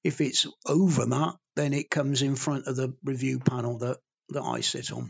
[0.03, 3.97] If it's over that, then it comes in front of the review panel that
[4.29, 5.09] that I sit on.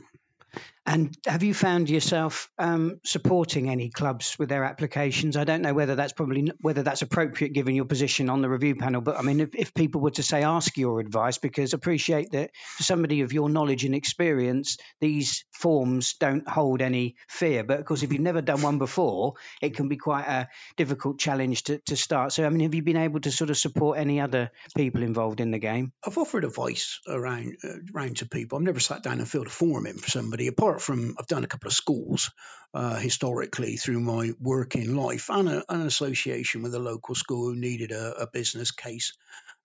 [0.85, 5.37] And have you found yourself um, supporting any clubs with their applications?
[5.37, 8.75] I don't know whether that's probably whether that's appropriate given your position on the review
[8.75, 8.99] panel.
[8.99, 12.51] But I mean, if, if people were to say ask your advice, because appreciate that
[12.75, 17.63] for somebody of your knowledge and experience, these forms don't hold any fear.
[17.63, 21.17] But of course, if you've never done one before, it can be quite a difficult
[21.17, 22.33] challenge to, to start.
[22.33, 25.39] So I mean, have you been able to sort of support any other people involved
[25.39, 25.93] in the game?
[26.05, 28.57] I've offered advice around uh, around to people.
[28.57, 31.27] I've never sat down and filled a form in for somebody apart apart from I've
[31.27, 32.31] done a couple of schools
[32.73, 37.55] uh, historically through my working life and a, an association with a local school who
[37.55, 39.13] needed a, a business case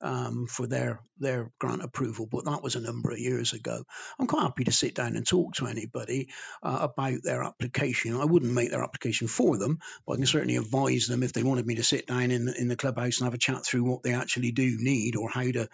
[0.02, 3.82] um, for their their grant approval, but that was a number of years ago.
[4.18, 6.28] I'm quite happy to sit down and talk to anybody
[6.62, 8.14] uh, about their application.
[8.14, 11.42] I wouldn't make their application for them, but I can certainly advise them if they
[11.42, 14.02] wanted me to sit down in in the clubhouse and have a chat through what
[14.02, 15.68] they actually do need or how to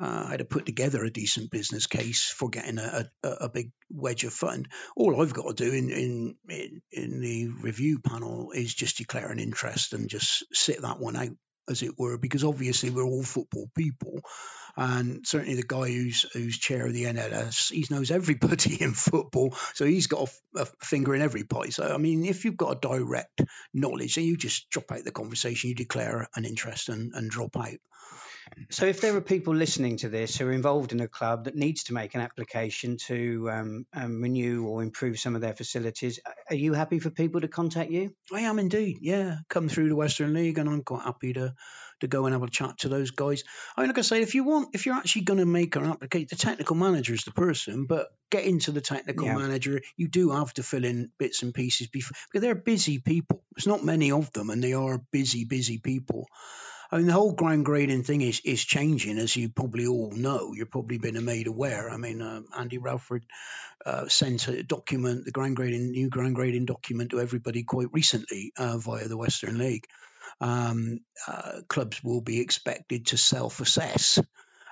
[0.00, 3.72] uh, how to put together a decent business case for getting a, a, a, big
[3.90, 4.68] wedge of fund.
[4.96, 9.30] All I've got to do in, in, in in the review panel is just declare
[9.30, 11.30] an interest and just sit that one out
[11.68, 14.20] as it were, because obviously we're all football people.
[14.76, 19.54] And certainly the guy who's who's chair of the NLS, he knows everybody in football,
[19.74, 21.70] so he's got a, finger in every pie.
[21.70, 23.42] So I mean, if you've got a direct
[23.74, 27.56] knowledge, then you just drop out the conversation, you declare an interest, and, and drop
[27.56, 27.78] out.
[28.70, 31.54] So, if there are people listening to this who are involved in a club that
[31.56, 36.20] needs to make an application to um, um, renew or improve some of their facilities,
[36.48, 38.14] are you happy for people to contact you?
[38.32, 38.98] I am indeed.
[39.00, 41.54] Yeah, come through the Western League, and I'm quite happy to
[42.00, 43.44] to go and have a chat to those guys.
[43.76, 45.84] I mean, like I say, if you want, if you're actually going to make an
[45.84, 49.36] application, the technical manager is the person, but get into the technical yeah.
[49.36, 53.42] manager, you do have to fill in bits and pieces before because they're busy people.
[53.56, 56.28] There's not many of them, and they are busy, busy people.
[56.90, 60.52] I mean, the whole ground grading thing is is changing, as you probably all know.
[60.54, 61.90] You've probably been made aware.
[61.90, 63.24] I mean, uh, Andy Ralford
[63.84, 68.52] uh, sent a document, the ground grading new ground grading document, to everybody quite recently
[68.56, 69.86] uh, via the Western League.
[70.40, 74.20] Um, uh, clubs will be expected to self-assess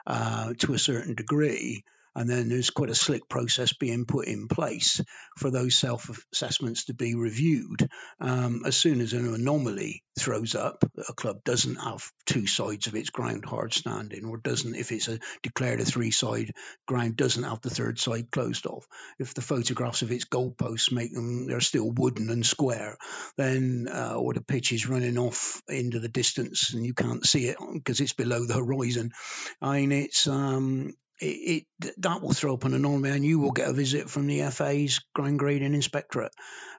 [0.07, 1.85] uh, to a certain degree
[2.17, 5.03] and then there's quite a slick process being put in place
[5.37, 7.89] for those self assessments to be reviewed.
[8.21, 12.95] Um, as soon as an anomaly throws up, a club doesn't have two sides of
[12.95, 16.53] its ground hard standing, or doesn't, if it's a declared a three side
[16.87, 18.87] ground, doesn't have the third side closed off.
[19.19, 22.97] If the photographs of its goalposts make them, they're still wooden and square,
[23.37, 27.49] then, uh, or the pitch is running off into the distance and you can't see
[27.49, 29.13] it because it's below the horizon.
[29.61, 33.53] I mean, it's, um, it, it, that will throw up an anomaly, and you will
[33.53, 36.33] get a visit from the FA's ground grading inspectorate.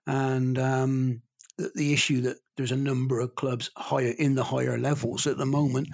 [0.06, 1.22] And um,
[1.58, 5.38] the, the, issue that there's a number of clubs higher in the higher levels at
[5.38, 5.90] the moment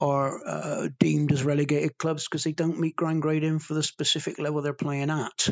[0.00, 4.38] are uh, deemed as relegated clubs because they don't meet ground grading for the specific
[4.38, 5.48] level they're playing at.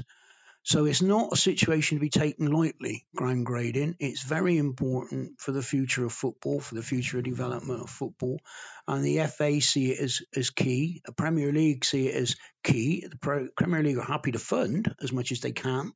[0.64, 3.96] So it's not a situation to be taken lightly, ground grading.
[3.98, 8.40] It's very important for the future of football, for the future of development of football.
[8.88, 11.02] And the FA see it as, as key.
[11.04, 13.06] The Premier League see it as key.
[13.06, 15.92] The Premier League are happy to fund as much as they can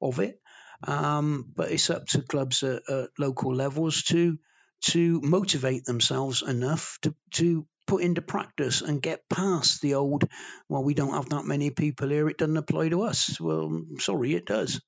[0.00, 0.40] of it.
[0.82, 4.38] Um, but it's up to clubs at, at local levels to
[4.82, 10.24] to motivate themselves enough to, to put into practice and get past the old,
[10.68, 13.40] well, we don't have that many people here, it doesn't apply to us.
[13.40, 14.80] Well, sorry, it does.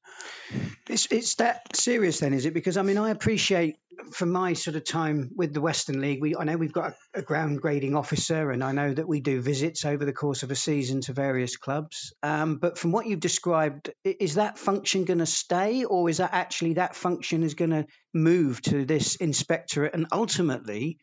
[0.89, 2.55] It's, it's that serious then, is it?
[2.55, 3.77] Because I mean, I appreciate
[4.13, 7.19] from my sort of time with the Western League, we I know we've got a,
[7.19, 10.51] a ground grading officer, and I know that we do visits over the course of
[10.51, 12.13] a season to various clubs.
[12.23, 16.31] Um, but from what you've described, is that function going to stay, or is that
[16.33, 20.99] actually that function is going to move to this inspectorate and ultimately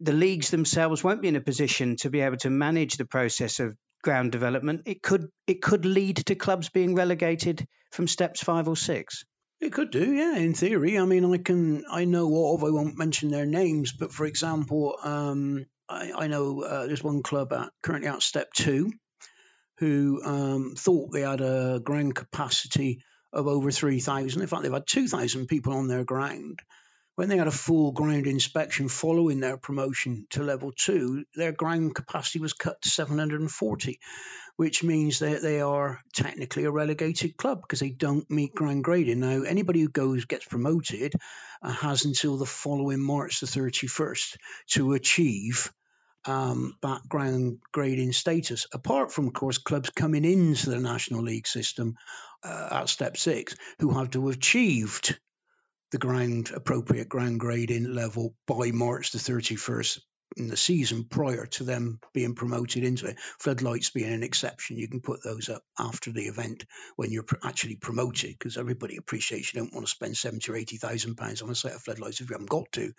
[0.00, 3.60] the leagues themselves won't be in a position to be able to manage the process
[3.60, 4.82] of ground development.
[4.86, 9.24] It could it could lead to clubs being relegated from steps five or six.
[9.60, 10.36] It could do, yeah.
[10.36, 12.64] In theory, I mean, I can I know of.
[12.64, 17.22] I won't mention their names, but for example, um, I, I, know uh, there's one
[17.22, 18.90] club at, currently at step two
[19.78, 24.40] who um, thought they had a ground capacity of over 3,000.
[24.40, 26.60] In fact, they've had 2,000 people on their ground.
[27.16, 31.94] When they had a full ground inspection following their promotion to level two, their ground
[31.94, 34.00] capacity was cut to 740,
[34.56, 39.20] which means that they are technically a relegated club because they don't meet ground grading.
[39.20, 41.14] Now, anybody who goes gets promoted
[41.62, 44.36] uh, has until the following March the 31st
[44.68, 45.72] to achieve
[46.26, 48.66] um, background grading status.
[48.72, 51.96] Apart from, of course, clubs coming into the National League system
[52.42, 55.18] uh, at step six who have to have achieved
[55.92, 60.00] the ground appropriate ground grading level by March the 31st
[60.36, 63.18] in the season prior to them being promoted into it.
[63.38, 66.64] Floodlights being an exception, you can put those up after the event
[66.96, 70.76] when you're actually promoted because everybody appreciates you don't want to spend seventy or eighty
[70.76, 72.92] thousand pounds on a set of floodlights if you haven't got to.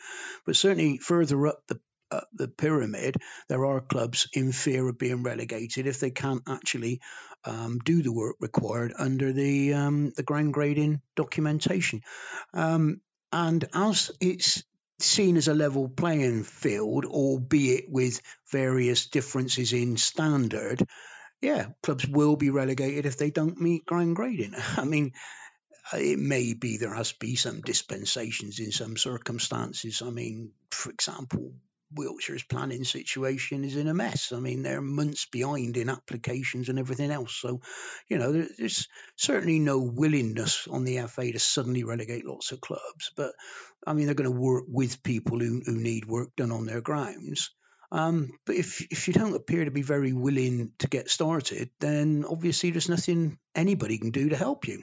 [0.46, 1.80] But certainly further up the
[2.12, 3.16] uh, the pyramid,
[3.48, 7.00] there are clubs in fear of being relegated if they can't actually
[7.46, 12.02] um, do the work required under the um, the ground grading documentation.
[12.54, 13.02] Um,
[13.32, 14.64] and as it's
[15.00, 20.86] seen as a level playing field, albeit with various differences in standard,
[21.42, 24.54] yeah, clubs will be relegated if they don't meet ground grading.
[24.78, 25.14] I mean,
[25.94, 30.02] it may be there has to be some dispensations in some circumstances.
[30.02, 31.54] I mean, for example,
[31.96, 34.32] Wiltshire's planning situation is in a mess.
[34.32, 37.36] I mean, they're months behind in applications and everything else.
[37.36, 37.62] So,
[38.08, 43.12] you know, there's certainly no willingness on the FA to suddenly relegate lots of clubs.
[43.16, 43.34] But,
[43.86, 46.82] I mean, they're going to work with people who, who need work done on their
[46.82, 47.52] grounds.
[47.92, 52.24] Um, but if if you don't appear to be very willing to get started, then
[52.28, 54.82] obviously there's nothing anybody can do to help you.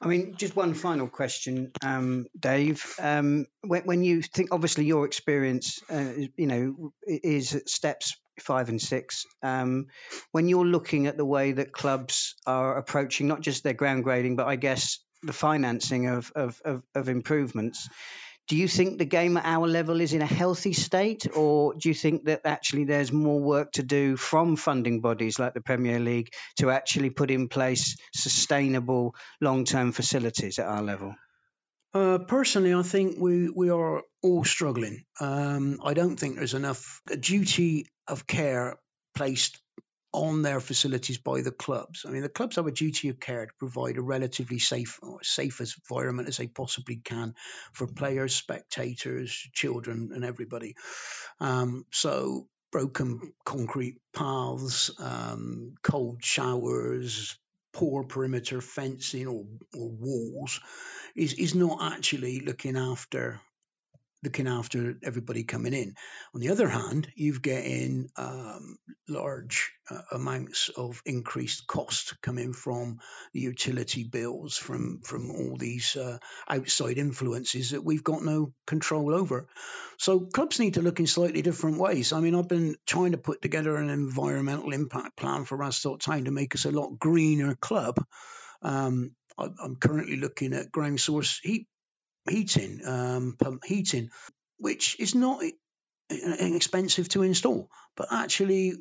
[0.00, 2.94] I mean, just one final question, um, Dave.
[3.00, 8.80] Um, when, when, you think, obviously, your experience, uh, you know, is steps five and
[8.80, 9.24] six.
[9.42, 9.86] Um,
[10.32, 14.36] when you're looking at the way that clubs are approaching not just their ground grading,
[14.36, 17.88] but I guess the financing of, of, of, of improvements,
[18.48, 21.88] do you think the game at our level is in a healthy state, or do
[21.88, 25.98] you think that actually there's more work to do from funding bodies like the Premier
[26.00, 31.14] League to actually put in place sustainable long term facilities at our level?
[31.92, 35.04] Uh, personally, I think we, we are all struggling.
[35.20, 38.76] Um, I don't think there's enough duty of care
[39.14, 39.58] placed
[40.12, 42.04] on their facilities by the clubs.
[42.06, 45.22] I mean, the clubs have a duty of care to provide a relatively safe or
[45.22, 47.34] safest environment as they possibly can
[47.72, 50.76] for players, spectators, children, and everybody.
[51.40, 57.38] Um, so, broken concrete paths, um, cold showers,
[57.72, 59.44] poor perimeter fencing or,
[59.76, 60.60] or walls
[61.14, 63.40] is, is not actually looking after
[64.22, 65.94] looking after everybody coming in.
[66.34, 68.76] On the other hand, you've getting um,
[69.08, 72.98] large uh, amounts of increased cost coming from
[73.32, 79.14] the utility bills from from all these uh, outside influences that we've got no control
[79.14, 79.46] over.
[79.98, 82.12] So clubs need to look in slightly different ways.
[82.12, 86.24] I mean, I've been trying to put together an environmental impact plan for Radstock Town
[86.24, 88.04] to make us a lot greener club.
[88.62, 91.68] Um, I'm currently looking at ground source heat
[92.30, 94.10] heating, um, pump heating,
[94.58, 95.42] which is not
[96.10, 98.74] inexpensive to install, but actually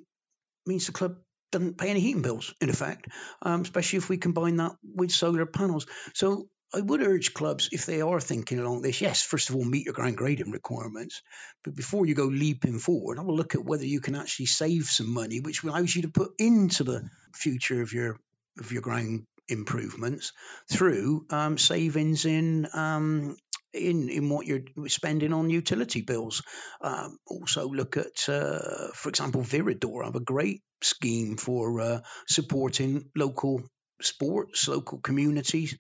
[0.66, 1.18] means the club
[1.52, 3.08] doesn't pay any heating bills, in effect,
[3.42, 5.86] um, especially if we combine that with solar panels.
[6.14, 9.64] So I would urge clubs, if they are thinking along this, yes, first of all,
[9.64, 11.22] meet your ground grading requirements.
[11.64, 14.86] But before you go leaping forward, have a look at whether you can actually save
[14.86, 18.20] some money, which allows you to put into the future of your
[18.60, 20.34] of your ground improvements
[20.70, 23.38] through um, savings in um,
[23.74, 26.44] in in what you're spending on utility bills.
[26.82, 33.10] Um, also, look at, uh, for example, Viridor have a great scheme for uh, supporting
[33.16, 33.64] local
[34.02, 35.76] sports, local communities.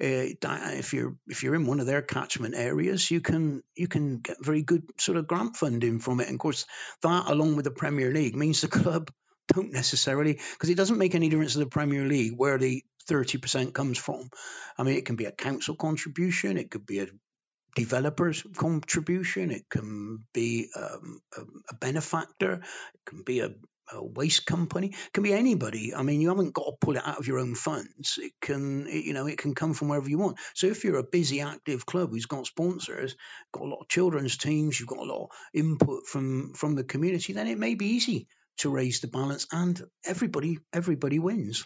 [0.00, 4.18] Uh, if you're if you're in one of their catchment areas, you can you can
[4.18, 6.28] get very good sort of grant funding from it.
[6.28, 6.66] And of course,
[7.02, 9.10] that along with the Premier League means the club
[9.48, 13.72] don't necessarily because it doesn't make any difference to the Premier League where the 30%
[13.72, 14.30] comes from.
[14.78, 17.06] I mean, it can be a council contribution, it could be a
[17.74, 21.40] developer's contribution, it can be um, a,
[21.70, 23.50] a, benefactor, it can be a,
[23.92, 25.94] a, waste company, it can be anybody.
[25.94, 28.18] I mean, you haven't got to pull it out of your own funds.
[28.20, 30.38] It can, it, you know, it can come from wherever you want.
[30.54, 33.16] So if you're a busy, active club who's got sponsors,
[33.52, 36.84] got a lot of children's teams, you've got a lot of input from from the
[36.84, 38.28] community, then it may be easy
[38.62, 41.64] to raise the balance, and everybody everybody wins.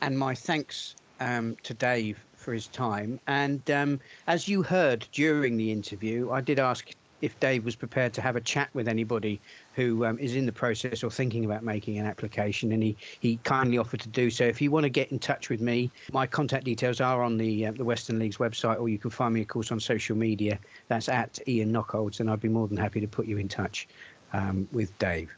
[0.00, 3.20] And my thanks um, to Dave for his time.
[3.28, 6.90] And um, as you heard during the interview, I did ask
[7.22, 9.40] if Dave was prepared to have a chat with anybody
[9.74, 13.36] who um, is in the process or thinking about making an application, and he, he
[13.44, 14.44] kindly offered to do so.
[14.44, 17.66] If you want to get in touch with me, my contact details are on the
[17.66, 20.58] uh, the Western League's website, or you can find me, of course, on social media.
[20.88, 23.88] That's at Ian Knockholds, and I'd be more than happy to put you in touch
[24.32, 25.34] um, with Dave.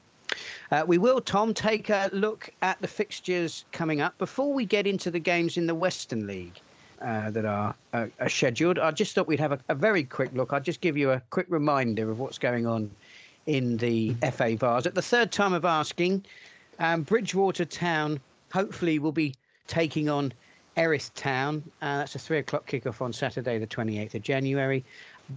[0.72, 4.16] Uh, we will, Tom, take a look at the fixtures coming up.
[4.18, 6.61] Before we get into the games in the Western League
[7.01, 10.30] uh, that are, uh, are, scheduled, I just thought we'd have a, a, very quick
[10.32, 10.53] look.
[10.53, 12.90] I'll just give you a quick reminder of what's going on
[13.47, 14.86] in the FA Vase.
[14.86, 16.24] At the third time of asking,
[16.78, 18.20] um, Bridgwater Town
[18.53, 19.34] hopefully will be
[19.66, 20.32] taking on
[20.76, 21.62] Erith Town.
[21.82, 24.84] Uh, that's a three o'clock kickoff on Saturday, the 28th of January.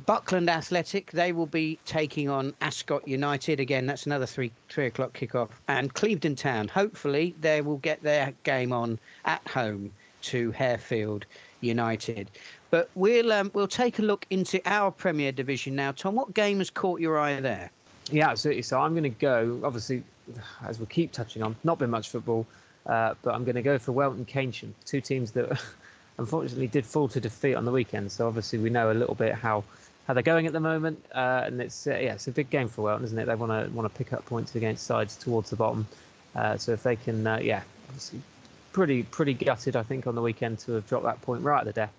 [0.05, 3.60] Buckland Athletic, they will be taking on Ascot United.
[3.60, 5.49] Again, that's another three three o'clock kickoff.
[5.68, 9.93] And Clevedon Town, hopefully, they will get their game on at home
[10.24, 11.24] to Harefield
[11.62, 12.30] United.
[12.70, 15.91] But we'll um, we'll take a look into our Premier Division now.
[15.91, 17.72] Tom, what game has caught your eye there?
[18.12, 18.64] Yeah, absolutely.
[18.64, 19.60] So I'm going to go.
[19.64, 20.03] Obviously,
[20.68, 22.45] as we keep touching on, not been much football,
[22.86, 25.62] uh, but I'm going to go for Welton Keynsham, two teams that
[26.18, 28.12] unfortunately did fall to defeat on the weekend.
[28.12, 29.64] So obviously we know a little bit how
[30.08, 31.05] how they're going at the moment.
[31.14, 33.26] Uh, and it's uh, yeah, it's a big game for Welton, isn't it?
[33.26, 35.88] They want to want to pick up points against sides towards the bottom.
[36.36, 38.22] Uh, so if they can, uh, yeah, obviously
[38.78, 41.65] pretty pretty gutted, I think, on the weekend to have dropped that point right at
[41.65, 41.93] the death.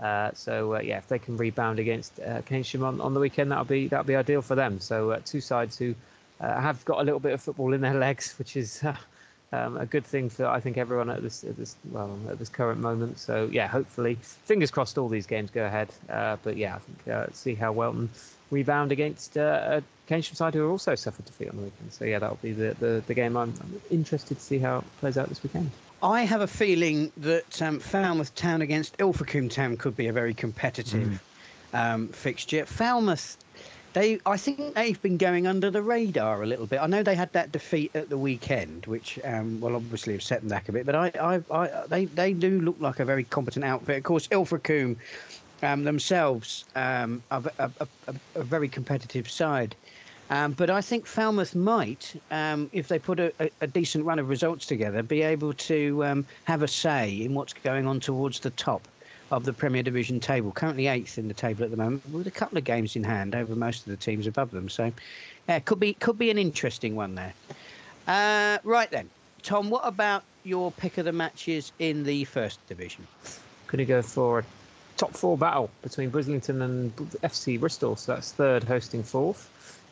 [0.00, 3.52] Uh, so uh, yeah, if they can rebound against uh, Keynsham on, on the weekend,
[3.52, 4.80] that'll be that'll be ideal for them.
[4.80, 5.94] So uh, two sides who
[6.40, 8.96] uh, have got a little bit of football in their legs, which is uh,
[9.52, 12.48] um, a good thing for I think everyone at this at this well at this
[12.48, 13.18] current moment.
[13.18, 15.90] So yeah, hopefully, fingers crossed, all these games go ahead.
[16.08, 18.08] Uh, but yeah, I think see how Welton
[18.50, 21.92] rebound against uh, a Keynsham side who also suffered defeat on the weekend.
[21.92, 24.84] So yeah, that'll be the, the, the game I'm, I'm interested to see how it
[25.00, 25.70] plays out this weekend.
[26.02, 30.34] I have a feeling that um, Falmouth Town against Ilfracombe Town could be a very
[30.34, 31.22] competitive
[31.72, 31.78] mm.
[31.78, 32.66] um, fixture.
[32.66, 33.36] Falmouth,
[33.94, 36.80] they, I think they've been going under the radar a little bit.
[36.80, 40.40] I know they had that defeat at the weekend, which um, will obviously have set
[40.40, 40.84] them back a bit.
[40.84, 43.98] But I, I, I, they, they do look like a very competent outfit.
[43.98, 44.96] Of course, Ilfracombe
[45.62, 49.74] um, themselves um, are a, a, a, a, very competitive side.
[50.30, 54.28] Um, but I think Falmouth might, um, if they put a, a, decent run of
[54.28, 58.50] results together, be able to um, have a say in what's going on towards the
[58.50, 58.88] top
[59.30, 60.50] of the Premier Division table.
[60.50, 63.34] Currently eighth in the table at the moment, with a couple of games in hand
[63.34, 64.68] over most of the teams above them.
[64.68, 64.92] So,
[65.48, 67.34] yeah, could be could be an interesting one there.
[68.06, 69.10] Uh, right then,
[69.42, 73.06] Tom, what about your pick of the matches in the First Division?
[73.66, 74.44] Going to go for a
[74.96, 77.96] top four battle between Brislington and FC Bristol.
[77.96, 79.50] So that's third hosting fourth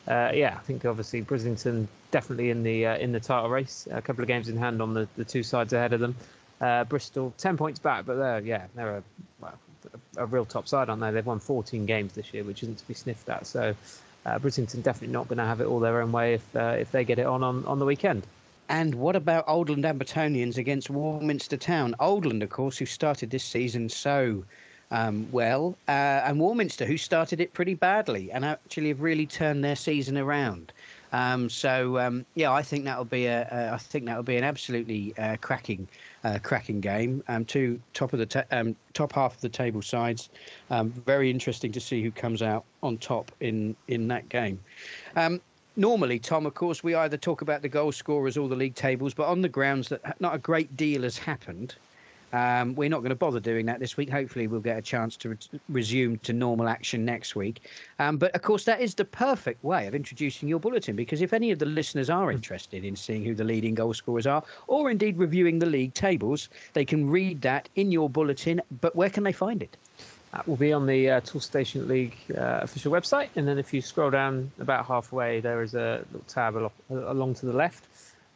[0.08, 3.86] uh, yeah, I think obviously Brislington definitely in the uh, in the title race.
[3.90, 6.16] A couple of games in hand on the, the two sides ahead of them.
[6.60, 9.02] Uh, Bristol ten points back, but they're yeah they're a,
[9.40, 9.58] well,
[10.16, 11.10] a, real top side, aren't they?
[11.12, 13.46] They've won 14 games this year, which isn't to be sniffed at.
[13.46, 13.74] So
[14.26, 16.90] uh, Brislington definitely not going to have it all their own way if uh, if
[16.90, 18.26] they get it on, on on the weekend.
[18.68, 21.94] And what about Oldland Abbotonians against Warminster Town?
[22.00, 24.44] Oldland, of course, who started this season so
[24.92, 29.64] um, well, uh, and Warminster, who started it pretty badly and actually have really turned
[29.64, 30.72] their season around.
[31.12, 34.44] Um, so um, yeah, I think that'll be a, a I think that'll be an
[34.44, 35.88] absolutely uh, cracking,
[36.24, 37.24] uh, cracking game.
[37.28, 40.28] Um, two top of the ta- um, top half of the table sides.
[40.70, 44.60] Um, very interesting to see who comes out on top in in that game.
[45.16, 45.40] Um,
[45.76, 49.14] normally, Tom, of course, we either talk about the goal scorers or the league tables,
[49.14, 51.76] but on the grounds that not a great deal has happened.
[52.32, 54.08] Um, we're not going to bother doing that this week.
[54.08, 57.68] Hopefully, we'll get a chance to re- resume to normal action next week.
[57.98, 61.32] Um, but of course, that is the perfect way of introducing your bulletin because if
[61.32, 64.90] any of the listeners are interested in seeing who the leading goal scorers are, or
[64.90, 68.62] indeed reviewing the league tables, they can read that in your bulletin.
[68.80, 69.76] But where can they find it?
[70.32, 73.28] That will be on the uh, Toolstation League uh, official website.
[73.36, 77.34] And then if you scroll down about halfway, there is a little tab along, along
[77.34, 77.84] to the left.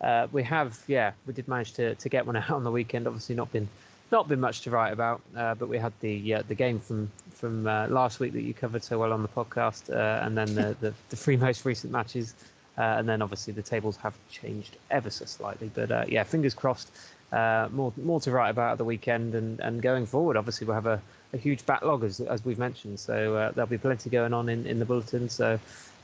[0.02, 3.06] Uh, we have, yeah, we did manage to, to get one out on the weekend.
[3.06, 3.66] Obviously, not been
[4.10, 7.10] not been much to write about, uh, but we had the uh, the game from
[7.34, 10.54] from uh, last week that you covered so well on the podcast, uh, and then
[10.54, 12.34] the, the, the three most recent matches,
[12.78, 15.70] uh, and then obviously the tables have changed ever so slightly.
[15.74, 16.90] But uh, yeah, fingers crossed.
[17.32, 20.86] more more to write about at the weekend, and, and going forward, obviously we'll have
[20.86, 21.00] a,
[21.32, 23.00] a huge backlog as as we've mentioned.
[23.00, 25.28] So there'll be plenty going on in, in the bulletin.
[25.28, 25.58] So.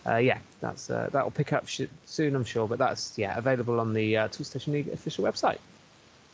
[0.05, 2.67] yeah, that's that will pick up sh- soon, I'm sure.
[2.67, 5.59] But that's yeah available on the Toolstation League official website.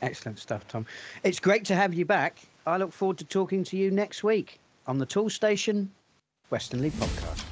[0.03, 0.87] Excellent stuff, Tom.
[1.25, 2.39] It's great to have you back.
[2.67, 5.89] I look forward to talking to you next week on the Toolstation
[6.51, 7.48] Western League podcast.